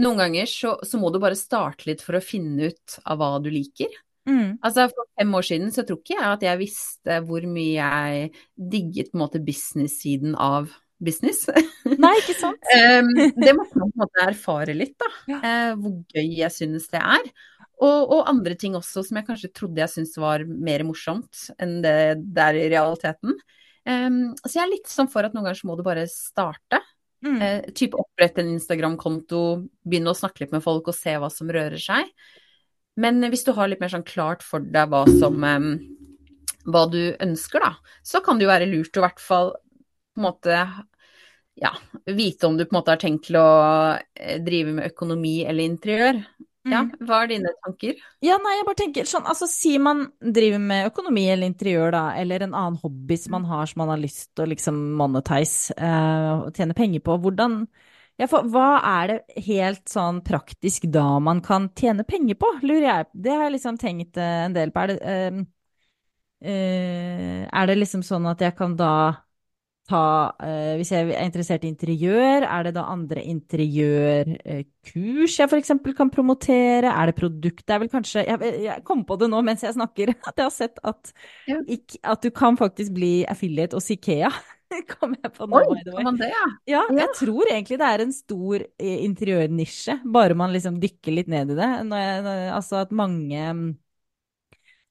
noen 0.00 0.20
ganger 0.24 0.48
så, 0.50 0.74
så 0.86 1.00
må 1.00 1.10
du 1.12 1.18
bare 1.22 1.38
starte 1.38 1.88
litt 1.88 2.02
for 2.04 2.18
å 2.18 2.24
finne 2.24 2.70
ut 2.70 3.00
av 3.04 3.20
hva 3.20 3.34
du 3.42 3.50
liker. 3.52 3.92
Mm. 4.28 4.58
Altså 4.62 4.86
For 4.92 5.08
fem 5.18 5.32
år 5.38 5.46
siden 5.48 5.72
så 5.74 5.84
tror 5.86 6.00
ikke 6.02 6.16
jeg 6.18 6.28
at 6.28 6.44
jeg 6.44 6.60
visste 6.60 7.18
hvor 7.26 7.46
mye 7.48 7.72
jeg 7.78 8.30
digget 8.74 9.10
på 9.10 9.18
en 9.18 9.24
måte 9.24 9.42
business-siden 9.44 10.36
av 10.36 10.70
business. 11.02 11.46
Nei, 11.84 12.12
ikke 12.20 12.36
sant? 12.38 12.60
Det 13.44 13.54
måtte 13.56 13.80
man 13.80 13.92
på 13.92 13.96
en 13.96 14.02
måte 14.04 14.26
erfare 14.26 14.76
litt, 14.76 14.96
da. 15.00 15.08
Ja. 15.30 15.40
Eh, 15.40 15.72
hvor 15.80 15.96
gøy 16.12 16.36
jeg 16.42 16.54
synes 16.54 16.90
det 16.92 17.00
er. 17.00 17.30
Og, 17.80 18.12
og 18.12 18.28
andre 18.28 18.56
ting 18.60 18.76
også 18.76 19.02
som 19.06 19.16
jeg 19.16 19.26
kanskje 19.28 19.52
trodde 19.56 19.80
jeg 19.80 19.92
syntes 19.92 20.18
var 20.20 20.44
mer 20.44 20.84
morsomt 20.84 21.46
enn 21.56 21.78
det 21.84 21.94
det 22.20 22.44
er 22.44 22.58
i 22.60 22.68
realiteten. 22.74 23.38
Um, 23.88 24.34
så 24.44 24.58
jeg 24.58 24.64
er 24.66 24.72
litt 24.74 24.90
sånn 24.90 25.08
for 25.08 25.24
at 25.24 25.32
noen 25.32 25.46
ganger 25.48 25.62
så 25.62 25.70
må 25.70 25.78
du 25.78 25.84
bare 25.86 26.04
starte. 26.12 26.82
Mm. 27.24 27.38
Uh, 27.40 27.70
type 27.76 27.96
opprette 28.00 28.44
en 28.44 28.52
Instagram-konto, 28.52 29.40
begynne 29.88 30.12
å 30.12 30.18
snakke 30.18 30.44
litt 30.44 30.52
med 30.52 30.64
folk 30.64 30.92
og 30.92 30.96
se 30.96 31.16
hva 31.16 31.32
som 31.32 31.48
rører 31.52 31.80
seg. 31.80 32.12
Men 33.00 33.24
hvis 33.32 33.46
du 33.46 33.54
har 33.56 33.70
litt 33.70 33.80
mer 33.80 33.92
sånn 33.92 34.04
klart 34.04 34.44
for 34.44 34.60
deg 34.60 34.92
hva 34.92 35.06
som 35.16 35.40
um, 35.40 35.72
hva 36.68 36.84
du 36.92 37.00
ønsker, 37.16 37.64
da, 37.64 37.74
så 38.04 38.20
kan 38.24 38.36
det 38.36 38.44
jo 38.44 38.52
være 38.52 38.68
lurt 38.68 38.96
å 38.96 39.00
i 39.00 39.06
hvert 39.06 39.22
fall 39.24 39.54
på 39.56 40.20
en 40.20 40.26
måte 40.26 40.56
ja, 41.60 41.72
vite 42.06 42.46
om 42.48 42.56
du 42.56 42.64
på 42.64 42.74
en 42.74 42.78
måte 42.80 42.94
har 42.94 43.00
tenkt 43.02 43.26
til 43.28 43.36
å 43.40 43.48
eh, 44.16 44.38
drive 44.44 44.72
med 44.78 44.92
økonomi 44.92 45.40
eller 45.44 45.66
interiør. 45.68 46.22
Ja, 46.70 46.82
Mm. 46.84 46.90
hva 47.08 47.22
er 47.24 47.28
dine 47.30 47.50
tanker? 47.64 47.94
Ja, 48.20 48.34
nei, 48.36 48.50
jeg 48.58 48.64
bare 48.66 48.78
tenker 48.78 49.06
sånn, 49.08 49.24
altså 49.24 49.46
si 49.48 49.78
man 49.80 50.02
driver 50.20 50.60
med 50.60 50.90
økonomi 50.90 51.22
eller 51.32 51.48
interiør 51.48 51.94
da, 51.94 52.02
eller 52.20 52.44
en 52.44 52.52
annen 52.52 52.76
hobby 52.82 53.16
som 53.16 53.32
man 53.32 53.46
har 53.48 53.70
som 53.70 53.80
man 53.80 53.88
har 53.94 54.02
lyst 54.02 54.28
til 54.36 54.44
å 54.44 54.50
liksom 54.52 54.76
monetize 55.00 55.72
eh, 55.72 56.26
og 56.44 56.52
tjene 56.54 56.76
penger 56.76 57.00
på, 57.06 57.16
hvordan, 57.24 57.56
ja, 58.20 58.28
for 58.28 58.44
hva 58.52 58.66
er 58.90 59.14
det 59.14 59.44
helt 59.48 59.88
sånn 59.88 60.20
praktisk 60.26 60.84
da 60.92 61.06
man 61.24 61.40
kan 61.40 61.70
tjene 61.80 62.04
penger 62.04 62.36
på, 62.44 62.52
lurer 62.60 62.86
jeg. 62.90 63.08
Det 63.14 63.32
har 63.32 63.46
jeg 63.48 63.56
liksom 63.56 63.80
tenkt 63.80 64.20
eh, 64.20 64.44
en 64.44 64.58
del 64.60 64.70
på. 64.76 64.84
Er 64.84 64.92
det, 64.92 65.00
eh, 66.44 67.48
er 67.48 67.66
det 67.72 67.78
liksom 67.80 68.04
sånn 68.04 68.28
at 68.30 68.44
jeg 68.44 68.56
kan 68.60 68.76
da 68.76 68.92
ta, 69.90 70.02
eh, 70.46 70.74
hvis 70.78 70.92
jeg 70.94 71.08
er 71.10 71.24
interessert 71.26 71.64
i 71.66 71.70
interiør, 71.72 72.44
er 72.46 72.60
det 72.68 72.72
da 72.76 72.84
andre 72.92 73.24
interiørkurs 73.32 75.34
jeg 75.40 75.50
f.eks. 75.50 75.72
kan 75.98 76.10
promotere? 76.14 76.86
Er 76.92 77.04
det 77.10 77.16
produkt? 77.18 77.64
Det 77.66 77.74
er 77.74 77.82
vel 77.82 77.90
kanskje 77.92 78.22
Jeg, 78.28 78.38
jeg 78.64 78.84
kom 78.86 79.02
på 79.08 79.14
det 79.20 79.28
nå 79.32 79.38
mens 79.46 79.64
jeg 79.66 79.74
snakker, 79.76 80.06
at 80.28 80.34
jeg 80.38 80.46
har 80.46 80.54
sett 80.54 80.76
at, 80.86 81.02
Ja. 81.50 81.58
ikke, 81.66 81.98
at 82.14 82.20
du 82.24 82.30
kan 82.34 82.54
faktisk 82.60 82.90
bli 82.96 83.12
affiliate 83.28 83.74
hos 83.78 83.90
Ikea. 83.90 84.30
Kom 84.92 85.16
jeg 85.18 85.30
på 85.34 85.48
nå, 85.50 85.56
Oi, 85.66 85.80
kan 85.82 86.04
man 86.06 86.18
det, 86.20 86.28
ja? 86.30 86.44
Ja, 86.70 86.82
Ja. 86.94 86.98
jeg 87.02 87.10
tror 87.18 87.42
egentlig 87.50 87.78
det 87.80 87.88
er 87.88 88.00
en 88.04 88.12
stor 88.14 88.62
eh, 88.62 88.98
interiørnisje, 89.02 89.94
bare 90.14 90.34
man 90.38 90.52
liksom 90.54 90.78
dykker 90.82 91.12
litt 91.16 91.26
ned 91.32 91.50
i 91.50 91.56
det. 91.58 91.70
Jeg, 91.90 92.22
altså 92.54 92.74
at 92.84 92.92
mange 92.94 93.40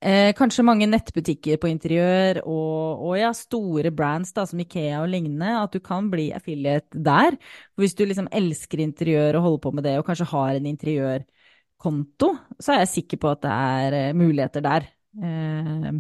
eh, 0.02 0.32
Kanskje 0.38 0.66
mange 0.68 0.88
nettbutikker 0.90 1.60
på 1.62 1.70
interiør 1.72 2.42
og, 2.44 3.04
og 3.08 3.16
ja, 3.20 3.32
store 3.36 3.92
brands 3.96 4.34
da, 4.36 4.46
som 4.50 4.62
Ikea 4.64 5.02
og 5.04 5.10
lignende, 5.12 5.56
at 5.62 5.76
du 5.76 5.80
kan 5.84 6.10
bli 6.12 6.30
affiliate 6.36 7.02
der. 7.06 7.38
Hvis 7.80 7.96
du 7.98 8.06
liksom 8.06 8.30
elsker 8.32 8.84
interiør 8.86 9.40
og 9.40 9.48
holder 9.48 9.64
på 9.66 9.74
med 9.78 9.88
det, 9.90 9.98
og 10.00 10.08
kanskje 10.08 10.30
har 10.34 10.56
en 10.56 10.70
interiørkonto, 10.74 12.34
så 12.60 12.76
er 12.76 12.84
jeg 12.84 12.94
sikker 12.96 13.22
på 13.24 13.34
at 13.34 13.44
det 13.46 13.56
er 13.56 14.00
eh, 14.02 14.16
muligheter 14.18 14.66
der. 14.66 14.90
Eh, 15.20 15.92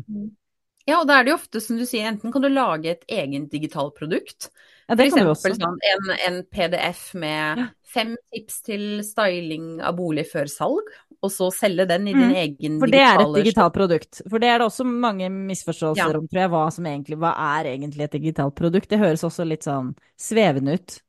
Ja, 0.89 1.01
og 1.03 1.07
da 1.09 1.19
er 1.19 1.27
det 1.27 1.33
jo 1.33 1.37
ofte, 1.39 1.61
som 1.61 1.77
du 1.79 1.85
sier, 1.87 2.07
enten 2.09 2.33
kan 2.33 2.43
du 2.43 2.49
lage 2.49 2.93
et 2.95 3.03
eget 3.13 3.49
digitalt 3.53 3.95
produkt. 3.99 4.49
ja, 4.89 4.95
det 4.95 5.05
For 5.05 5.09
kan 5.09 5.19
du 5.21 5.29
eksempel 5.29 5.53
også. 5.53 5.59
sånn, 5.59 5.77
en, 5.91 6.09
en 6.27 6.39
PDF 6.49 7.03
med 7.21 7.61
fem 7.89 8.15
tips 8.33 8.61
til 8.65 8.83
styling 9.05 9.79
av 9.85 9.95
bolig 9.97 10.25
før 10.31 10.49
salg, 10.49 10.89
og 11.19 11.31
så 11.33 11.49
selge 11.51 11.85
den 11.89 12.07
i 12.07 12.13
din 12.15 12.31
Mm, 12.31 12.35
egen 12.41 12.79
For 12.79 12.87
det 12.87 13.01
er 13.03 13.21
et 13.25 13.33
digitalt 13.35 13.73
produkt. 13.75 14.21
For 14.29 14.39
det 14.39 14.49
er 14.49 14.59
det 14.61 14.67
også 14.69 14.85
mange 14.87 15.29
misforståelser 15.29 16.15
Ja. 16.15 16.19
om, 16.21 16.27
tror 16.31 16.41
jeg, 16.45 16.51
hva 16.53 16.63
som 16.71 16.85
egentlig 16.85 17.17
hva 17.19 17.33
er 17.59 17.65
egentlig 17.75 18.03
et 18.07 18.11
digitalt 18.17 18.55
produkt. 18.55 18.89
Det 18.89 18.99
høres 19.01 19.23
også 19.27 19.45
litt 19.45 19.67
sånn 19.67 19.93
svevende 20.17 20.77
ut. 20.79 20.99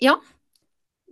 Ja, 0.00 0.16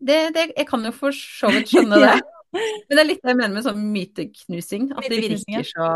det, 0.01 0.19
det, 0.35 0.45
jeg 0.57 0.67
kan 0.69 0.85
jo 0.87 0.93
for 0.95 1.13
så 1.15 1.51
vidt 1.53 1.71
skjønne 1.73 2.01
det. 2.05 2.17
Men 2.53 2.97
det 2.97 3.03
er 3.03 3.09
litt 3.11 3.21
det 3.23 3.33
jeg 3.35 3.39
mener 3.43 3.55
med 3.59 3.67
sånn 3.67 3.83
myteknusing. 3.93 4.91
At 4.97 5.09
det 5.11 5.21
ja. 5.21 5.29
virker 5.29 5.69
så, 5.69 5.89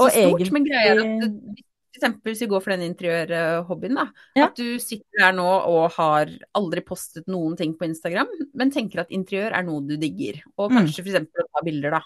så 0.00 0.06
Og 0.08 0.38
stort. 0.40 0.52
Men 0.56 0.64
greia 0.66 0.94
er 0.94 1.02
at 1.04 1.66
for 1.90 1.98
eksempel 2.00 2.30
hvis 2.32 2.40
vi 2.44 2.48
går 2.52 2.62
for 2.64 2.70
den 2.72 2.84
interiørhobbyen, 2.86 3.94
da. 3.98 4.04
Ja. 4.38 4.44
At 4.46 4.56
du 4.56 4.78
sitter 4.80 5.24
her 5.26 5.32
nå 5.36 5.44
og 5.68 5.90
har 5.98 6.30
aldri 6.56 6.80
postet 6.86 7.26
noen 7.28 7.56
ting 7.58 7.74
på 7.76 7.84
Instagram, 7.88 8.30
men 8.54 8.70
tenker 8.72 9.02
at 9.02 9.10
interiør 9.12 9.52
er 9.58 9.66
noe 9.66 9.82
du 9.84 9.96
digger. 10.00 10.38
Og 10.56 10.70
Mm. 10.70 10.78
kanskje 10.78 11.02
for 11.04 11.10
eksempel 11.12 11.44
å 11.44 11.48
ta 11.52 11.64
bilder, 11.66 11.90
da. 11.98 12.00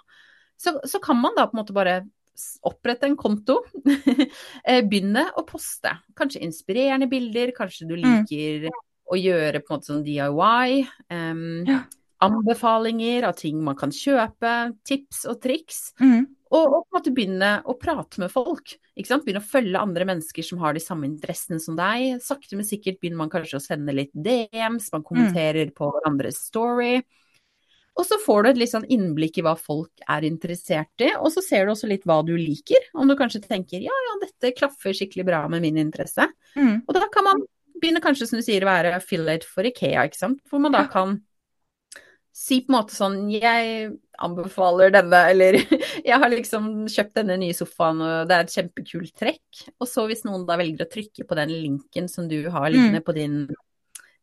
Så, 0.58 0.72
så 0.88 1.00
kan 1.04 1.20
man 1.20 1.34
da 1.36 1.46
på 1.46 1.54
en 1.58 1.62
måte 1.64 1.76
bare 1.76 1.98
opprette 2.66 3.04
en 3.06 3.14
konto. 3.16 3.60
eh, 4.64 4.80
Begynne 4.82 5.28
å 5.38 5.44
poste. 5.46 5.92
Kanskje 6.16 6.42
inspirerende 6.42 7.06
bilder, 7.10 7.52
kanskje 7.54 7.86
du 7.86 7.94
Mm. 7.94 8.24
liker 8.24 8.70
å 9.12 9.14
gjøre 9.20 9.60
på 9.62 9.70
en 9.70 9.76
måte 9.78 9.90
sånn 9.92 10.04
DIY. 10.06 10.88
Um, 11.10 11.64
Ja. 11.68 11.84
Anbefalinger 12.24 13.24
av 13.28 13.36
ting 13.36 13.62
man 13.62 13.76
kan 13.76 13.90
kjøpe, 13.90 14.74
tips 14.88 15.26
og 15.28 15.42
triks. 15.44 15.92
Mm. 16.00 16.26
Og, 16.54 16.74
og 16.94 17.08
begynne 17.10 17.56
å 17.66 17.74
prate 17.80 18.20
med 18.22 18.30
folk. 18.30 18.76
Begynne 18.94 19.40
å 19.42 19.46
følge 19.48 19.80
andre 19.80 20.06
mennesker 20.06 20.46
som 20.46 20.60
har 20.62 20.76
de 20.76 20.82
samme 20.82 21.08
interessene 21.08 21.58
som 21.62 21.74
deg. 21.78 22.20
Sakte, 22.22 22.54
men 22.58 22.68
sikkert 22.68 23.00
begynner 23.00 23.24
man 23.24 23.32
kanskje 23.32 23.58
å 23.58 23.64
sende 23.64 23.94
litt 23.96 24.12
DMs, 24.14 24.92
man 24.94 25.06
kommenterer 25.06 25.72
på 25.74 25.90
hverandres 25.96 26.44
story. 26.46 27.00
Og 27.94 28.06
så 28.06 28.18
får 28.22 28.42
du 28.42 28.48
et 28.50 28.60
litt 28.62 28.72
sånn 28.72 28.86
innblikk 28.90 29.38
i 29.38 29.44
hva 29.46 29.54
folk 29.58 30.02
er 30.10 30.26
interessert 30.26 31.04
i, 31.04 31.12
og 31.14 31.30
så 31.30 31.42
ser 31.44 31.66
du 31.66 31.74
også 31.74 31.90
litt 31.90 32.06
hva 32.08 32.20
du 32.26 32.32
liker. 32.34 32.88
Om 32.98 33.10
du 33.10 33.14
kanskje 33.18 33.44
tenker 33.44 33.82
ja, 33.82 33.94
ja, 34.08 34.16
dette 34.24 34.54
klaffer 34.58 34.96
skikkelig 34.96 35.26
bra 35.28 35.44
med 35.50 35.62
min 35.62 35.78
interesse. 35.82 36.26
Mm. 36.58 36.82
Og 36.82 36.96
da 36.96 37.06
kan 37.14 37.28
man 37.28 37.44
begynne 37.78 38.02
kanskje, 38.02 38.26
som 38.30 38.40
du 38.40 38.46
sier, 38.46 38.66
å 38.66 38.70
være 38.70 38.96
affiliate 38.98 39.46
for 39.46 39.66
Ikea, 39.66 40.08
ikke 40.08 40.18
sant. 40.18 40.42
Hvor 40.50 40.62
man 40.62 40.74
da 40.74 40.84
kan 40.90 41.20
si 42.34 42.60
på 42.64 42.72
en 42.72 42.76
måte 42.78 42.96
sånn 42.96 43.28
Jeg 43.30 43.92
anbefaler 44.24 44.90
denne, 44.94 45.20
eller 45.30 45.58
jeg 46.10 46.18
har 46.22 46.32
liksom 46.32 46.86
kjøpt 46.90 47.14
denne 47.20 47.36
nye 47.40 47.54
sofaen, 47.56 48.02
og 48.02 48.28
det 48.30 48.36
er 48.36 48.46
et 48.46 48.56
kjempekult 48.56 49.14
trekk. 49.20 49.62
Og 49.78 49.88
så 49.90 50.04
hvis 50.10 50.24
noen 50.26 50.46
da 50.48 50.58
velger 50.60 50.86
å 50.86 50.90
trykke 50.90 51.26
på 51.28 51.38
den 51.38 51.54
linken 51.54 52.10
som 52.10 52.28
du 52.30 52.40
har 52.50 52.68
liggende 52.74 53.02
på 53.06 53.14
din 53.16 53.38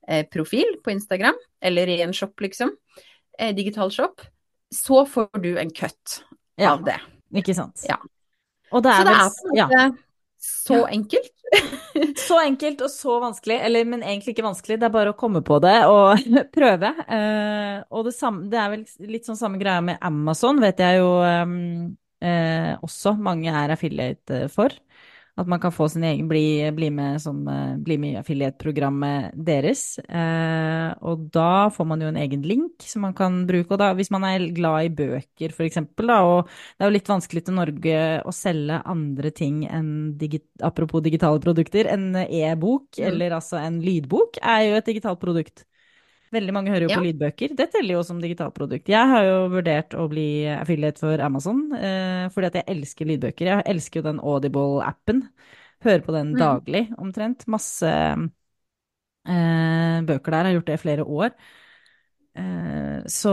eh, 0.08 0.26
profil 0.32 0.78
på 0.84 0.94
Instagram, 0.96 1.40
eller 1.64 1.92
i 1.92 2.02
en 2.06 2.16
shop, 2.16 2.36
liksom, 2.44 2.74
eh, 3.40 3.56
digital 3.56 3.92
shop, 3.92 4.24
så 4.72 5.04
får 5.08 5.32
du 5.44 5.54
en 5.60 5.72
cut 5.76 6.22
Ja, 6.60 6.74
av 6.76 6.86
det. 6.88 7.00
ikke 7.36 7.56
sant. 7.56 7.84
Ja. 7.88 7.98
Og 8.72 8.84
det 8.86 8.94
Så 8.96 9.02
er 9.02 9.08
det 9.10 9.16
er 9.18 9.30
på 9.36 9.50
en 9.52 9.58
ja, 9.60 9.68
måte 9.68 10.11
så 10.42 10.82
Ja. 10.82 10.88
enkelt. 10.96 11.32
så 12.28 12.38
enkelt 12.42 12.82
og 12.82 12.90
så 12.90 13.18
vanskelig, 13.20 13.58
eller 13.66 13.86
men 13.86 14.04
egentlig 14.04 14.34
ikke 14.34 14.46
vanskelig, 14.46 14.78
det 14.80 14.88
er 14.88 14.94
bare 14.94 15.12
å 15.12 15.18
komme 15.20 15.42
på 15.46 15.60
det 15.64 15.76
og 15.86 16.22
prøve. 16.56 16.94
Eh, 17.12 17.82
og 17.92 18.06
det, 18.08 18.14
samme, 18.16 18.48
det 18.52 18.60
er 18.62 18.70
vel 18.76 18.86
litt 19.12 19.28
sånn 19.28 19.40
samme 19.40 19.60
greia 19.62 19.82
med 19.84 20.00
Amazon, 20.02 20.62
vet 20.64 20.80
jeg 20.80 21.02
jo 21.02 21.10
ehm, 21.28 21.58
eh, 22.24 22.72
også 22.82 23.16
mange 23.20 23.52
er 23.52 23.76
affiliate 23.76 24.46
for. 24.54 24.74
At 25.40 25.48
man 25.48 25.62
kan 25.64 25.72
få 25.72 25.88
sin 25.90 26.04
egen, 26.04 26.28
bli, 26.28 26.70
bli 26.76 26.90
med, 26.92 27.22
som, 27.24 27.48
eh, 27.48 27.78
bli 27.80 27.98
med 27.98 28.14
i 28.14 28.20
affiliate-programmet 28.20 29.32
deres. 29.36 29.98
Eh, 30.04 30.90
og 31.08 31.30
da 31.32 31.70
får 31.72 31.88
man 31.88 32.02
jo 32.04 32.10
en 32.12 32.20
egen 32.20 32.44
link 32.44 32.84
som 32.84 33.06
man 33.08 33.16
kan 33.18 33.46
bruke. 33.48 33.72
Og 33.72 33.80
da, 33.80 33.94
hvis 33.96 34.12
man 34.12 34.26
er 34.28 34.50
glad 34.54 34.90
i 34.90 34.94
bøker, 35.02 35.56
eksempel, 35.66 36.12
da, 36.12 36.20
og 36.28 36.52
det 36.52 36.84
er 36.84 36.92
jo 36.92 36.98
litt 36.98 37.12
vanskelig 37.14 37.46
til 37.48 37.58
Norge 37.58 37.98
å 38.28 38.36
selge 38.36 38.82
andre 38.86 39.32
ting 39.32 39.64
enn 39.70 40.18
digit, 40.20 40.46
apropos 40.62 41.02
digitale 41.06 41.40
produkter, 41.40 41.88
en 41.88 42.12
e-bok, 42.28 42.90
Mm. 42.92 43.08
eller 43.08 43.32
altså 43.32 43.58
en 43.58 43.80
lydbok, 43.82 44.38
er 44.44 44.68
jo 44.68 44.76
et 44.76 44.86
digitalt 44.86 45.20
produkt. 45.20 45.66
Veldig 46.32 46.54
mange 46.56 46.72
hører 46.72 46.86
jo 46.88 46.90
Ja. 46.94 46.98
på 46.98 47.04
lydbøker. 47.04 47.56
Det 47.60 47.72
teller 47.74 47.94
jo 47.98 48.04
som 48.08 48.20
digitalprodukt. 48.22 48.88
Jeg 48.88 49.08
har 49.08 49.24
jo 49.26 49.50
vurdert 49.50 49.90
å 50.00 50.08
bli 50.10 50.46
affiliate 50.48 50.98
for 51.00 51.20
Amazon, 51.20 51.74
eh, 51.76 52.30
fordi 52.32 52.48
at 52.48 52.54
jeg 52.54 52.66
elsker 52.68 53.06
lydbøker. 53.06 53.46
Jeg 53.52 53.64
elsker 53.68 54.00
jo 54.00 54.06
den 54.08 54.20
Audible-appen. 54.20 55.28
Hører 55.84 56.02
på 56.06 56.14
den 56.14 56.34
Mm. 56.34 56.40
daglig, 56.40 56.84
omtrent. 56.98 57.48
Masse 57.48 57.84
eh, 59.28 60.02
bøker 60.08 60.32
der. 60.32 60.44
Har 60.46 60.54
gjort 60.56 60.66
det 60.72 60.74
i 60.80 60.84
flere 60.88 61.04
år. 61.06 61.32
Eh, 62.34 63.02
så 63.12 63.32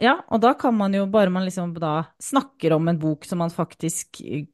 ja, 0.00 0.20
og 0.30 0.40
da 0.40 0.52
kan 0.54 0.76
man 0.78 0.92
jo, 0.94 1.06
bare 1.10 1.28
man 1.30 1.42
liksom 1.44 1.72
da 1.74 2.04
snakker 2.22 2.72
om 2.76 2.86
en 2.88 2.98
bok 3.02 3.24
som 3.26 3.38
man 3.42 3.50
faktisk 3.50 4.20
eh, 4.22 4.44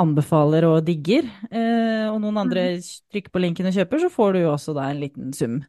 anbefaler 0.00 0.64
og 0.64 0.86
digger, 0.86 1.28
eh, 1.50 2.06
og 2.08 2.22
noen 2.22 2.38
andre 2.46 2.78
trykker 3.12 3.28
på 3.34 3.42
linken 3.44 3.66
og 3.68 3.74
kjøper, 3.76 4.00
så 4.00 4.08
får 4.14 4.32
du 4.32 4.38
jo 4.40 4.54
også 4.54 4.74
da 4.78 4.88
en 4.88 5.00
liten 5.04 5.32
sum. 5.36 5.60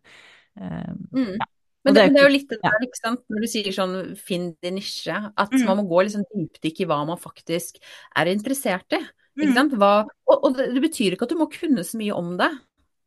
Eh, 0.57 0.93
Mm. 1.11 1.35
Og 1.41 1.47
Men 1.87 1.95
det 1.97 2.03
det, 2.13 2.19
er 2.21 2.27
jo 2.27 2.33
litt 2.35 2.49
det 2.51 2.59
der, 2.63 2.77
ikke 2.85 2.99
sant, 2.99 3.21
når 3.31 3.43
du 3.43 3.47
sier 3.51 3.71
sånn 3.75 3.95
finn 4.19 4.49
din 4.61 4.75
nisje, 4.77 5.15
at 5.35 5.51
Mm. 5.55 5.65
man 5.65 5.77
må 5.81 5.87
gå 5.89 6.03
liksom 6.07 6.25
dypdykk 6.29 6.81
i 6.83 6.87
hva 6.89 6.99
man 7.07 7.17
faktisk 7.17 7.79
er 8.15 8.29
interessert 8.31 8.91
i. 8.97 9.01
Mm. 9.37 9.43
Ikke 9.45 9.53
sant? 9.57 9.73
Hva, 9.79 9.91
og, 10.27 10.37
og 10.43 10.57
det, 10.57 10.71
det 10.75 10.81
betyr 10.83 11.15
ikke 11.15 11.27
at 11.29 11.33
du 11.33 11.39
må 11.39 11.47
kunne 11.51 11.83
så 11.87 11.97
mye 11.99 12.13
om 12.17 12.35
det 12.39 12.51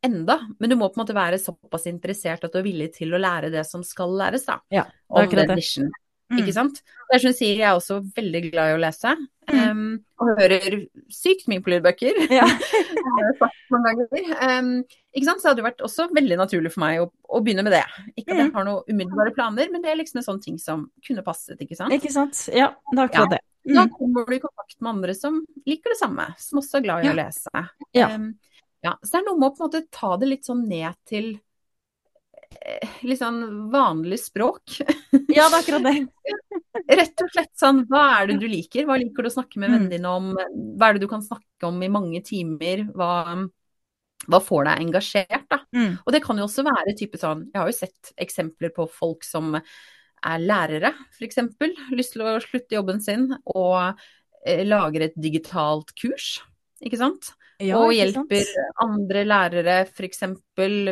enda, 0.03 0.39
men 0.59 0.69
du 0.71 0.75
må 0.75 0.87
på 0.89 0.97
en 0.97 1.03
måte 1.05 1.13
være 1.13 1.37
såpass 1.37 1.85
interessert 1.91 2.43
at 2.43 2.51
du 2.51 2.57
er 2.57 2.65
villig 2.65 2.87
til 2.95 3.13
å 3.13 3.19
lære 3.21 3.51
det 3.53 3.61
som 3.69 3.83
skal 3.85 4.09
læres, 4.17 4.47
da. 4.47 4.57
Ja, 4.73 4.87
Om 5.09 5.29
den 5.29 5.47
det. 5.47 5.55
nisjen. 5.59 5.91
Mm. 6.31 6.39
Ikke 6.41 6.53
sant? 6.55 6.81
Det 7.09 7.17
er 7.17 7.23
som 7.25 7.33
sier, 7.35 7.57
jeg 7.59 7.67
er 7.67 7.75
også 7.77 7.99
veldig 8.15 8.41
glad 8.51 8.71
i 8.71 8.75
å 8.77 8.81
lese. 8.81 9.11
Um, 9.51 9.81
og 10.21 10.29
hører 10.39 10.77
sykt 11.11 11.47
mye 11.51 11.59
på 11.65 11.73
lydbøker. 11.73 12.15
Ja. 12.39 12.45
Jeg. 13.11 14.25
Um, 14.41 14.69
ikke 15.15 15.25
sant? 15.27 15.41
Så 15.41 15.45
det 15.45 15.51
hadde 15.51 15.65
vært 15.65 15.83
også 15.85 16.05
veldig 16.15 16.37
naturlig 16.39 16.71
for 16.73 16.83
meg 16.83 17.01
å, 17.03 17.07
å 17.31 17.41
begynne 17.43 17.63
med 17.67 17.73
det. 17.75 17.83
Ikke 18.15 18.31
at 18.33 18.41
jeg 18.41 18.49
Mm. 18.51 18.53
har 18.55 18.65
noen 18.67 18.83
umiddelbare 18.91 19.33
planer, 19.35 19.71
men 19.71 19.81
det 19.83 19.91
er 19.91 19.99
liksom 19.99 20.21
en 20.21 20.27
sånn 20.27 20.41
ting 20.43 20.57
som 20.61 20.85
kunne 21.05 21.23
passet, 21.25 21.59
ikke 21.61 21.75
sant. 21.77 21.93
Ikke 21.95 22.11
sant? 22.13 22.45
Ja, 22.55 22.71
det 22.91 22.99
er 22.99 23.09
akkurat 23.09 23.33
det. 23.35 23.41
Da 23.75 23.83
Mm. 23.85 23.91
kommer 23.97 24.25
du 24.25 24.33
i 24.35 24.39
kontakt 24.41 24.77
med 24.81 24.89
andre 24.95 25.13
som 25.13 25.45
liker 25.67 25.89
det 25.93 25.99
samme, 25.99 26.25
som 26.39 26.59
også 26.59 26.79
er 26.79 26.81
glad 26.87 27.05
i 27.05 27.09
å 27.11 27.15
lese. 27.15 27.65
Ja. 27.93 28.07
Um, 28.15 28.31
ja. 28.83 28.95
Så 29.03 29.11
det 29.11 29.19
er 29.21 29.27
noe 29.29 29.37
med 29.39 29.51
å 29.51 29.55
på 29.57 29.63
en 29.63 29.69
måte 29.69 29.83
ta 29.91 30.15
det 30.17 30.27
litt 30.31 30.45
sånn 30.47 30.67
ned 30.67 30.95
til 31.05 31.39
litt 33.07 33.19
sånn 33.21 33.69
vanlig 33.73 34.19
språk. 34.21 34.77
Ja, 35.31 35.45
det 35.47 35.55
er 35.55 35.61
akkurat 35.61 35.85
det. 35.87 35.93
Rett 37.01 37.21
og 37.23 37.29
slett 37.31 37.51
sånn, 37.59 37.81
hva 37.89 38.01
er 38.19 38.27
det 38.31 38.37
du 38.41 38.47
liker? 38.51 38.83
Hva 38.87 38.97
liker 38.99 39.23
du 39.23 39.29
å 39.29 39.33
snakke 39.33 39.59
med 39.61 39.69
Mm. 39.71 39.73
vennene 39.77 39.93
dine 39.95 40.11
om? 40.11 40.29
Hva 40.79 40.89
er 40.89 40.97
det 40.97 41.03
du 41.05 41.09
kan 41.11 41.23
snakke 41.23 41.67
om 41.69 41.77
i 41.83 41.89
mange 41.91 42.19
timer? 42.27 42.83
Hva, 42.95 43.09
hva 44.27 44.39
får 44.43 44.67
deg 44.67 44.83
engasjert, 44.85 45.45
da? 45.51 45.61
Mm. 45.75 45.95
Og 46.05 46.11
det 46.15 46.21
kan 46.25 46.37
jo 46.41 46.47
også 46.49 46.65
være 46.67 46.95
type 46.99 47.17
sånn 47.21 47.45
Jeg 47.53 47.59
har 47.61 47.71
jo 47.71 47.77
sett 47.79 48.11
eksempler 48.21 48.73
på 48.75 48.87
folk 48.91 49.23
som 49.27 49.55
er 49.55 50.43
lærere, 50.43 50.91
f.eks. 51.17 51.39
Lyst 51.95 52.13
til 52.17 52.25
å 52.27 52.35
slutte 52.43 52.75
jobben 52.77 52.99
sin 53.01 53.29
og 53.55 53.95
eh, 54.45 54.61
lager 54.67 55.07
et 55.07 55.15
digitalt 55.17 55.95
kurs, 55.97 56.41
ikke 56.83 56.99
sant? 57.01 57.31
Ja, 57.61 57.77
og 57.79 57.91
hjelper 57.93 58.47
andre 58.81 59.23
lærere 59.27 59.75
f.eks. 59.87 60.21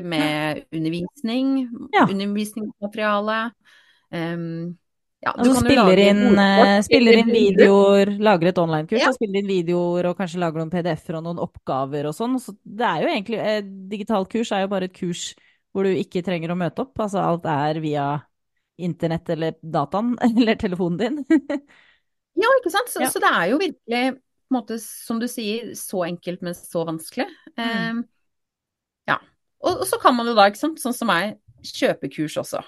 med 0.03 0.63
undervisning, 0.71 1.69
Ja. 1.93 2.05
undervisningsmateriale. 2.05 3.39
Um, 4.12 4.77
ja, 5.21 5.34
du 5.36 5.43
kan 5.43 5.49
jo 5.49 5.53
spiller 5.60 5.99
inn, 5.99 6.21
ordkort, 6.29 6.67
eh, 6.67 6.82
spiller 6.88 7.17
inn 7.19 7.32
videoer, 7.34 8.12
lager 8.23 8.47
et 8.53 8.58
online-kurs, 8.62 9.01
Ja. 9.01 9.10
og 9.10 9.15
spiller 9.17 9.41
inn 9.41 9.47
videoer 9.51 10.05
og 10.10 10.17
kanskje 10.17 10.39
lager 10.39 10.62
noen 10.62 10.71
PDF-er 10.71 11.17
og 11.19 11.23
noen 11.25 11.41
oppgaver 11.43 12.08
og 12.08 12.15
sånn. 12.15 12.39
Så 12.39 12.55
det 12.63 12.86
er 12.88 13.01
jo 13.03 13.10
egentlig 13.12 13.39
eh, 13.43 13.62
Digitalt 13.91 14.29
kurs 14.32 14.51
er 14.55 14.62
jo 14.63 14.71
bare 14.71 14.86
et 14.86 14.93
kurs 14.95 15.34
hvor 15.73 15.84
du 15.86 15.91
ikke 15.93 16.23
trenger 16.25 16.49
å 16.49 16.58
møte 16.58 16.79
opp. 16.86 16.95
Altså 16.97 17.19
alt 17.21 17.45
er 17.45 17.79
via 17.84 18.08
internett 18.79 19.29
eller 19.29 19.53
dataen 19.62 20.15
eller 20.27 20.55
telefonen 20.55 20.97
din. 20.97 21.19
Ja, 22.39 22.47
ikke 22.62 22.71
sant? 22.71 22.88
Så, 22.89 23.01
Ja. 23.03 23.10
så 23.12 23.19
det 23.19 23.29
er 23.36 23.49
jo 23.51 23.58
virkelig, 23.60 24.17
på 24.49 24.55
en 24.55 24.59
måte, 24.59 24.79
som 24.81 25.19
du 25.21 25.27
sier, 25.29 25.73
så 25.77 26.03
enkelt, 26.07 26.41
men 26.45 26.57
så 26.57 26.83
vanskelig. 26.88 27.27
Mm. 27.59 27.99
Um, 27.99 27.99
ja. 29.09 29.19
Og, 29.62 29.83
og 29.83 29.85
så 29.89 29.99
kan 30.01 30.17
man 30.17 30.29
jo 30.29 30.33
da, 30.38 30.47
ikke 30.49 30.63
sant, 30.63 30.81
sånn 30.81 30.95
som 30.97 31.12
meg, 31.12 31.38
kjøpe 31.65 32.09
kurs 32.12 32.38
også. 32.41 32.63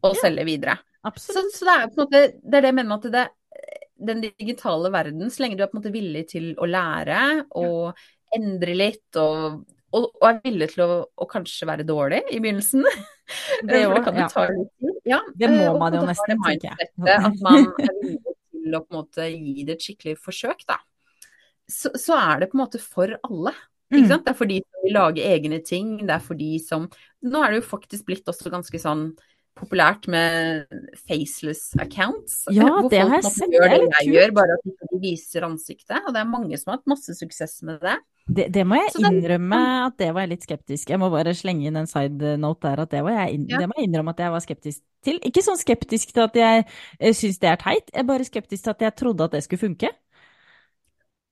Og 0.00 0.14
Ja. 0.16 0.20
selge 0.22 0.46
videre. 0.48 0.78
Så, 1.20 1.44
så 1.52 1.66
det 1.68 1.74
er 1.74 1.90
på 1.92 2.00
en 2.00 2.06
måte, 2.06 2.24
det 2.40 2.56
er 2.56 2.64
det 2.64 2.70
jeg 2.70 2.76
mener 2.76 2.88
med 2.88 3.04
at 3.04 3.12
det, 3.12 3.26
den 4.00 4.22
digitale 4.24 4.90
verden, 4.92 5.28
så 5.30 5.44
lenge 5.44 5.58
du 5.58 5.64
er 5.64 5.70
på 5.70 5.76
en 5.76 5.82
måte 5.82 5.92
villig 5.92 6.24
til 6.32 6.50
å 6.60 6.68
lære 6.68 7.20
og 7.60 8.00
endre 8.36 8.76
litt 8.76 9.18
og, 9.20 9.62
og, 9.92 10.06
og 10.06 10.26
er 10.28 10.40
villig 10.44 10.70
til 10.74 10.84
å, 10.86 10.98
å 11.04 11.28
kanskje 11.28 11.68
være 11.68 11.86
dårlig 11.88 12.22
i 12.30 12.40
begynnelsen. 12.40 12.84
Det 13.66 13.80
det 13.94 14.04
kan 14.06 14.20
jo 14.20 14.24
ja. 14.24 14.28
ta 14.32 14.46
litt 14.52 14.70
tid. 14.76 15.00
Ja, 15.08 15.20
Det 15.34 15.50
må 15.52 15.64
eh, 15.66 15.80
man 15.82 15.98
jo 15.98 16.04
nesten, 16.08 16.44
tenker 16.46 16.72
jeg. 16.72 16.92
At 17.16 17.42
man 17.44 17.66
er 17.66 17.96
villig 18.00 18.36
til 18.60 18.76
å 18.76 18.84
på 18.84 18.94
en 18.94 19.00
måte 19.00 19.28
gi 19.32 19.66
det 19.66 19.76
et 19.76 19.88
skikkelig 19.88 20.16
forsøk, 20.20 20.64
da. 20.68 20.80
Så, 21.70 21.92
så 21.98 22.18
er 22.18 22.42
det 22.42 22.50
på 22.50 22.58
en 22.58 22.64
måte 22.64 22.82
for 22.82 23.16
alle. 23.22 23.54
Mm. 23.90 24.06
Det 24.06 24.30
er 24.30 24.38
for 24.38 24.50
de 24.50 24.60
som 24.62 24.84
vil 24.84 24.94
lage 24.94 25.24
egne 25.26 25.58
ting, 25.66 25.96
det 26.04 26.14
er 26.14 26.22
for 26.22 26.38
de 26.38 26.52
som 26.62 26.86
Nå 27.26 27.40
er 27.42 27.50
det 27.52 27.58
jo 27.58 27.70
faktisk 27.72 28.06
blitt 28.06 28.28
også 28.30 28.52
ganske 28.52 28.78
sånn 28.80 29.10
populært 29.60 30.06
med 30.08 30.70
faceless 31.08 31.74
accounts. 31.82 32.44
Ja, 32.54 32.68
hvor 32.70 32.88
det 32.88 33.02
folk 33.02 33.12
har 33.12 33.18
jeg 33.18 33.32
sett. 33.34 33.52
Gjør 33.52 33.74
Det 33.74 33.80
jeg 33.98 34.14
gjør, 34.14 34.32
bare 34.38 34.56
at 34.56 34.70
de 34.70 35.00
viser 35.02 35.44
ansiktet. 35.44 35.98
Og 36.06 36.14
det 36.14 36.22
er 36.22 36.30
mange 36.30 36.60
som 36.60 36.72
har 36.72 36.80
hatt 36.80 36.90
masse 36.90 37.16
suksess 37.18 37.60
med 37.66 37.82
det. 37.84 37.96
Det, 38.30 38.46
det 38.54 38.62
må 38.68 38.78
jeg 38.78 38.92
er 38.94 39.08
innrømme 39.08 39.58
at 39.88 39.96
det 39.98 40.10
var 40.14 40.24
jeg 40.24 40.32
litt 40.36 40.46
skeptisk. 40.46 40.92
Jeg 40.92 41.00
må 41.02 41.08
bare 41.12 41.34
slenge 41.34 41.66
inn 41.66 41.78
en 41.80 41.90
side 41.90 42.36
note 42.40 42.68
der 42.68 42.84
at 42.84 42.92
det, 42.94 43.02
var 43.04 43.16
jeg 43.16 43.40
Ja. 43.50 43.58
det 43.58 43.68
må 43.68 43.76
jeg 43.76 43.88
innrømme 43.88 44.14
at 44.14 44.22
jeg 44.22 44.34
var 44.36 44.44
skeptisk 44.44 44.82
til. 45.04 45.18
Ikke 45.26 45.42
sånn 45.44 45.58
skeptisk 45.58 46.14
til 46.14 46.24
at 46.28 46.38
jeg 46.38 46.64
eh, 47.00 47.12
syns 47.16 47.40
det 47.42 47.50
er 47.50 47.58
teit, 47.60 47.90
jeg 47.90 48.04
er 48.04 48.08
bare 48.12 48.28
skeptisk 48.28 48.64
til 48.64 48.76
at 48.76 48.86
jeg 48.86 48.96
trodde 49.02 49.26
at 49.26 49.34
det 49.34 49.42
skulle 49.44 49.66
funke. 49.66 49.90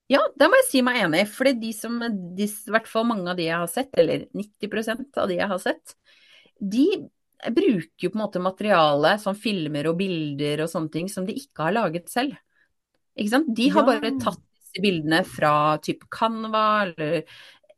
Ja, 0.08 0.22
det 0.40 0.48
må 0.48 0.56
jeg 0.62 0.68
si 0.70 0.80
meg 0.84 1.02
enig 1.04 1.20
i. 1.24 1.28
For 1.28 1.50
de 1.52 1.70
som, 1.76 1.98
de, 2.36 2.46
i 2.48 2.72
hvert 2.72 2.88
fall 2.88 3.06
mange 3.10 3.28
av 3.28 3.36
de 3.36 3.44
jeg 3.48 3.60
har 3.60 3.68
sett, 3.70 3.90
eller 4.00 4.24
90% 4.36 5.20
av 5.20 5.28
de 5.28 5.36
jeg 5.36 5.48
har 5.50 5.60
sett, 5.62 5.94
de 6.58 6.86
bruker 7.54 8.06
jo 8.06 8.10
på 8.10 8.18
en 8.18 8.24
måte 8.24 8.40
materiale 8.42 9.12
som 9.22 9.36
filmer 9.38 9.86
og 9.90 9.98
bilder 10.00 10.64
og 10.64 10.70
sånne 10.72 10.90
ting 10.96 11.10
som 11.12 11.28
de 11.28 11.36
ikke 11.38 11.68
har 11.68 11.76
laget 11.76 12.08
selv. 12.10 12.34
Ikke 13.18 13.34
sant? 13.36 13.52
De 13.54 13.68
har 13.74 13.84
Ja. 13.84 13.92
bare 13.92 14.14
tatt 14.18 14.40
disse 14.58 14.82
bildene 14.82 15.20
fra 15.26 15.52
type 15.84 16.08
Canva 16.10 16.64
eller 16.88 17.20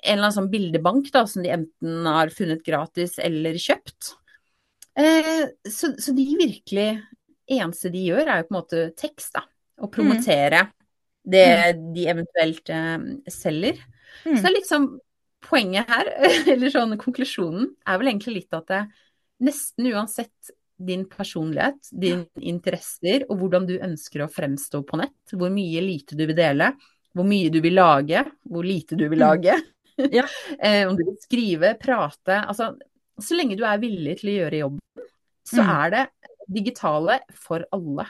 en 0.00 0.16
eller 0.16 0.22
annen 0.30 0.32
sånn 0.38 0.50
bildebank 0.52 1.10
da, 1.12 1.26
som 1.28 1.42
de 1.44 1.50
enten 1.52 2.06
har 2.08 2.32
funnet 2.32 2.62
gratis 2.64 3.18
eller 3.20 3.58
kjøpt. 3.60 4.14
Eh, 4.96 5.44
så, 5.68 5.92
så 6.00 6.14
de 6.16 6.24
virkelig 6.40 6.88
eneste 7.50 7.90
de 7.92 8.06
gjør, 8.06 8.26
er 8.26 8.40
jo 8.40 8.48
på 8.48 8.54
en 8.54 8.60
måte 8.62 8.84
tekst, 8.96 9.34
da. 9.36 9.44
Å 9.80 9.90
promotere 9.92 10.68
det 11.24 11.76
de 11.94 12.06
eventuelt 12.08 12.70
eh, 12.70 12.98
selger. 13.30 13.76
Så 14.24 14.30
det 14.34 14.40
Mm. 14.40 14.46
er 14.46 14.56
liksom 14.56 14.86
poenget 15.40 15.88
her, 15.88 16.08
eller 16.52 16.70
sånn 16.70 16.96
konklusjonen, 17.00 17.70
er 17.86 17.98
vel 18.00 18.08
egentlig 18.10 18.34
litt 18.40 18.52
at 18.56 18.66
det 18.68 18.80
nesten 19.40 19.86
uansett 19.92 20.50
din 20.80 21.04
personlighet, 21.08 21.88
dine 21.92 22.26
interesser 22.40 23.24
og 23.30 23.38
hvordan 23.40 23.66
du 23.68 23.78
ønsker 23.78 24.24
å 24.24 24.30
fremstå 24.32 24.82
på 24.88 24.98
nett, 25.00 25.32
hvor 25.32 25.52
mye 25.52 25.80
lite 25.84 26.16
du 26.16 26.26
vil 26.26 26.36
dele, 26.36 26.72
hvor 27.16 27.24
mye 27.28 27.50
du 27.52 27.60
vil 27.60 27.74
lage, 27.76 28.24
hvor 28.48 28.64
lite 28.64 28.96
du 28.96 29.06
vil 29.08 29.18
Mm. 29.20 29.24
lage, 29.26 29.56
Ja. 30.12 30.24
eh, 30.60 30.88
om 30.88 30.96
du 30.96 31.04
vil 31.04 31.16
skrive, 31.20 31.74
prate 31.80 32.40
Altså, 32.48 32.74
så 33.20 33.36
lenge 33.36 33.56
du 33.56 33.64
er 33.64 33.78
villig 33.80 34.18
til 34.20 34.30
å 34.32 34.38
gjøre 34.40 34.60
jobben, 34.64 35.06
så 35.44 35.62
Mm. 35.62 35.70
er 35.84 35.90
det 35.90 36.04
digitale 36.48 37.20
for 37.36 37.64
alle. 37.72 38.06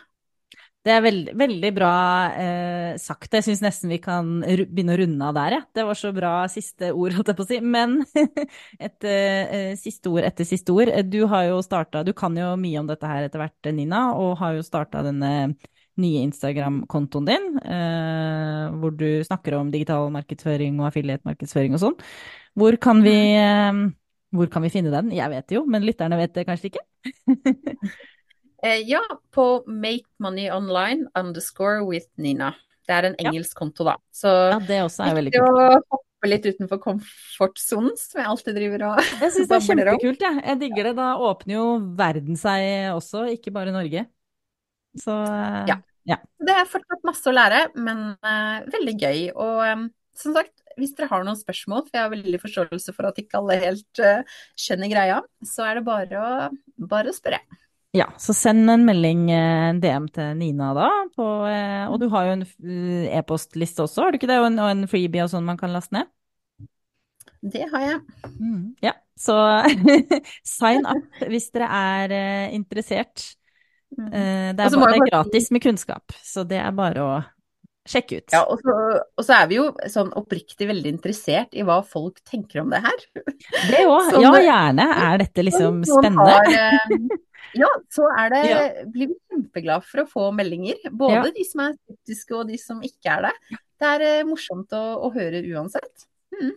Det 0.80 0.92
er 0.94 1.02
veldig, 1.04 1.32
veldig 1.36 1.70
bra 1.76 1.94
eh, 2.40 2.92
sagt. 3.00 3.34
Jeg 3.36 3.44
syns 3.44 3.60
nesten 3.60 3.90
vi 3.92 3.98
kan 4.00 4.38
begynne 4.40 4.94
å 4.94 5.00
runde 5.02 5.26
av 5.28 5.34
der, 5.36 5.56
jeg. 5.58 5.64
Det 5.76 5.84
var 5.84 5.98
så 6.00 6.12
bra 6.16 6.30
siste 6.48 6.88
ord, 6.96 7.12
holdt 7.18 7.32
jeg 7.32 7.36
på 7.36 7.44
å 7.44 7.48
si. 7.50 7.58
Men 7.60 7.98
et 8.86 9.08
eh, 9.10 9.74
siste 9.76 10.08
ord 10.08 10.24
etter 10.24 10.48
siste 10.48 10.72
ord. 10.72 10.88
Du 11.12 11.20
har 11.28 11.50
jo 11.50 11.60
starta 11.66 12.00
Du 12.06 12.14
kan 12.16 12.36
jo 12.38 12.54
mye 12.60 12.80
om 12.80 12.88
dette 12.88 13.10
her 13.10 13.28
etter 13.28 13.42
hvert, 13.42 13.70
Nina, 13.76 14.06
og 14.16 14.38
har 14.40 14.56
jo 14.56 14.64
starta 14.64 15.04
denne 15.04 15.52
nye 16.00 16.24
Instagram-kontoen 16.24 17.28
din, 17.28 17.48
eh, 17.60 18.66
hvor 18.80 18.96
du 18.96 19.20
snakker 19.26 19.58
om 19.58 19.72
digital 19.74 20.08
markedsføring 20.14 20.80
og 20.80 20.88
affiliate-markedsføring 20.88 21.76
og 21.76 21.82
sånn. 21.84 21.98
Hvor 22.56 22.80
kan 22.80 23.04
vi 23.04 23.18
eh, 23.36 23.82
hvor 24.30 24.48
kan 24.48 24.62
vi 24.62 24.70
finne 24.72 24.92
den? 24.94 25.10
Jeg 25.12 25.28
vet 25.32 25.48
det 25.50 25.56
jo, 25.58 25.64
men 25.66 25.84
lytterne 25.84 26.16
vet 26.20 26.32
det 26.36 26.46
kanskje 26.48 26.70
ikke? 26.70 26.86
Eh, 28.62 28.82
ja, 28.88 29.00
på 29.32 29.62
Make 29.66 30.08
Money 30.20 30.50
Online 30.52 31.06
underscore 31.16 31.84
with 31.86 32.08
Nina. 32.20 32.52
Det 32.86 32.94
er 32.96 33.06
en 33.08 33.16
Ja. 33.18 33.30
engelsk 33.30 33.56
konto, 33.56 33.84
da. 33.84 33.96
Så 34.12 34.28
Ja, 34.50 34.58
det 34.58 34.82
også 34.84 35.06
er 35.06 35.14
veldig 35.14 35.32
kult. 35.32 35.48
å 35.48 35.80
hoppe 35.90 36.28
litt 36.28 36.44
utenfor 36.44 36.78
komfortsonen, 36.78 37.96
som 37.96 38.20
jeg 38.20 38.28
alltid 38.28 38.54
driver 38.54 38.82
og 38.90 38.96
Jeg 38.98 39.32
syns 39.32 39.48
det 39.48 39.56
er 39.56 39.66
kjempekult, 39.68 40.20
jeg. 40.20 40.42
Jeg 40.44 40.58
digger 40.60 40.82
det. 40.84 40.96
Da 40.96 41.16
åpner 41.16 41.54
jo 41.54 41.78
verden 41.96 42.36
seg 42.36 42.92
også, 42.92 43.24
ikke 43.32 43.52
bare 43.52 43.72
Norge. 43.72 44.06
Så 44.98 45.14
ja. 45.68 45.78
Ja. 46.08 46.16
Det 46.40 46.50
er 46.50 46.66
fortsatt 46.66 47.04
masse 47.04 47.28
å 47.28 47.32
lære, 47.32 47.70
men 47.76 48.16
uh, 48.24 48.60
veldig 48.72 48.96
gøy. 48.98 49.32
Og 49.36 49.72
um, 49.72 49.90
som 50.16 50.34
sagt, 50.34 50.52
hvis 50.76 50.94
dere 50.96 51.08
har 51.08 51.24
noen 51.24 51.38
spørsmål, 51.38 51.84
for 51.86 51.94
jeg 51.94 52.02
har 52.02 52.10
veldig 52.10 52.40
forståelse 52.40 52.94
for 52.96 53.06
at 53.06 53.20
ikke 53.20 53.38
alle 53.38 53.58
helt 53.60 54.00
uh, 54.02 54.22
skjønner 54.58 54.90
greia, 54.90 55.20
så 55.46 55.68
er 55.68 55.78
det 55.78 55.84
bare 55.86 56.20
å, 56.20 56.50
bare 56.90 57.12
å 57.12 57.16
spørre. 57.16 57.40
Ja, 57.96 58.06
så 58.22 58.34
send 58.36 58.70
en 58.70 58.84
melding, 58.86 59.24
en 59.34 59.80
DM 59.82 60.04
til 60.14 60.36
Nina 60.38 60.68
da, 60.76 60.86
på, 61.16 61.24
og 61.90 61.96
du 61.98 62.06
har 62.12 62.28
jo 62.28 62.36
en 62.36 62.44
e-postliste 63.18 63.82
også, 63.82 64.04
har 64.04 64.12
du 64.12 64.20
ikke 64.20 64.30
det? 64.30 64.38
Og 64.38 64.46
en, 64.46 64.60
og 64.62 64.70
en 64.70 64.86
freebie 64.90 65.24
og 65.24 65.32
sånn 65.32 65.48
man 65.48 65.58
kan 65.58 65.74
laste 65.74 65.96
ned? 65.96 66.10
Det 67.40 67.64
har 67.72 67.86
jeg. 67.86 67.98
Mm, 68.36 68.62
ja, 68.84 68.94
så 69.18 69.34
sign 70.58 70.86
up 70.86 71.26
hvis 71.26 71.50
dere 71.56 71.68
er 71.80 72.14
interessert. 72.54 73.32
Uh, 73.98 74.54
det 74.54 74.62
er, 74.62 74.70
bare, 74.70 74.94
det 74.94 75.00
er 75.00 75.10
gratis 75.10 75.50
med 75.50 75.64
kunnskap, 75.64 76.14
så 76.22 76.44
det 76.46 76.60
er 76.62 76.74
bare 76.76 77.02
å 77.02 77.14
sjekke 77.88 78.20
ut. 78.20 78.34
Ja, 78.34 78.42
og 78.44 78.60
så, 78.60 78.74
og 79.18 79.24
så, 79.24 79.38
er 79.40 79.48
vi 79.50 79.58
jo 79.58 79.66
sånn 79.90 80.12
oppriktig 80.18 80.68
veldig 80.68 80.92
interessert 80.94 81.56
i 81.56 81.64
hva 81.66 81.80
folk 81.86 82.20
tenker 82.28 82.62
om 82.62 82.70
det 82.72 82.82
her. 82.84 83.06
Det 83.16 83.82
òg. 83.86 84.12
Ja, 84.24 84.34
gjerne. 84.36 84.86
Er 85.08 85.20
dette 85.24 85.44
liksom 85.46 85.82
spennende? 85.88 86.36
Har, 86.36 86.52
eh, 86.52 87.18
ja, 87.58 87.70
så 87.92 88.06
er 88.14 88.32
det, 88.34 88.42
ja. 88.48 88.58
blir 88.90 89.12
vi 89.12 89.18
kjempeglad 89.32 89.86
for 89.86 90.04
å 90.04 90.08
få 90.08 90.28
meldinger. 90.36 90.78
Både 90.90 91.20
ja. 91.20 91.34
de 91.34 91.46
som 91.48 91.64
er 91.66 91.76
skeptiske 91.78 92.36
og 92.38 92.50
de 92.50 92.58
som 92.60 92.82
ikke 92.86 93.16
er 93.16 93.28
det. 93.28 93.60
Det 93.80 93.94
er 93.96 94.06
eh, 94.06 94.26
morsomt 94.28 94.76
å, 94.76 94.84
å 95.06 95.10
høre 95.14 95.42
uansett. 95.50 96.06
Mm. 96.36 96.52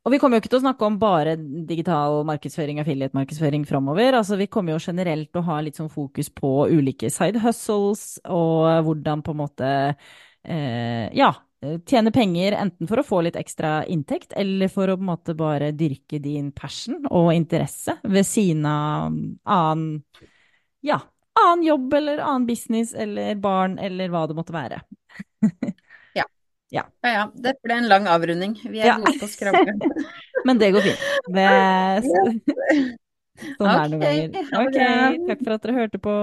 Og 0.00 0.14
vi 0.14 0.20
kommer 0.20 0.38
jo 0.38 0.44
ikke 0.44 0.52
til 0.54 0.62
å 0.62 0.64
snakke 0.64 0.86
om 0.86 0.96
bare 1.00 1.34
digital 1.68 2.22
markedsføring, 2.28 2.80
affiliate-markedsføring 2.80 3.66
framover. 3.68 4.16
Altså, 4.16 4.38
vi 4.40 4.48
kommer 4.48 4.72
jo 4.72 4.80
generelt 4.80 5.28
til 5.28 5.42
å 5.42 5.48
ha 5.50 5.58
litt 5.60 5.76
sånn 5.76 5.92
fokus 5.92 6.32
på 6.32 6.54
ulike 6.72 7.10
side 7.12 7.42
hustles 7.44 8.14
og 8.24 8.86
hvordan 8.86 9.20
på 9.26 9.34
en 9.34 9.40
måte 9.42 9.70
eh, 9.76 11.06
ja, 11.16 11.34
tjene 11.60 12.08
penger 12.12 12.52
enten 12.56 12.88
for 12.88 13.00
å 13.00 13.04
få 13.04 13.20
litt 13.26 13.36
ekstra 13.36 13.82
inntekt, 13.90 14.32
eller 14.38 14.68
for 14.72 14.88
å 14.88 14.96
på 14.96 15.04
en 15.04 15.10
måte 15.10 15.34
bare 15.36 15.72
dyrke 15.76 16.18
din 16.22 16.52
passion 16.56 17.04
og 17.10 17.34
interesse 17.34 17.98
ved 18.02 18.26
siden 18.26 18.64
av 18.68 19.12
annen, 19.44 20.02
ja, 20.84 21.00
annen 21.40 21.64
jobb 21.66 21.94
eller 21.94 22.18
annen 22.24 22.46
business 22.48 22.94
eller 22.94 23.34
barn 23.40 23.78
eller 23.78 24.08
hva 24.12 24.26
det 24.28 24.36
måtte 24.38 24.56
være. 24.56 24.80
ja. 26.18 26.24
Ja. 26.70 26.84
ja, 27.02 27.12
ja. 27.12 27.30
Det 27.34 27.54
ble 27.64 27.74
en 27.82 27.88
lang 27.92 28.08
avrunding. 28.10 28.52
Vi 28.64 28.80
er 28.80 28.86
ja. 28.94 28.98
gode 29.00 29.18
på 29.20 29.26
å 29.28 29.32
skravle. 29.32 29.72
Men 30.48 30.60
det 30.60 30.72
går 30.76 30.82
fint. 30.88 31.00
Det... 31.28 31.46
Sånn 33.56 33.70
er 33.72 33.88
det 33.88 33.94
noen 33.94 34.02
ganger. 34.04 34.28
Ok, 34.60 34.76
takk 35.30 35.40
for 35.46 35.52
at 35.54 35.62
dere 35.64 35.76
hørte 35.78 35.98
på. 36.02 36.14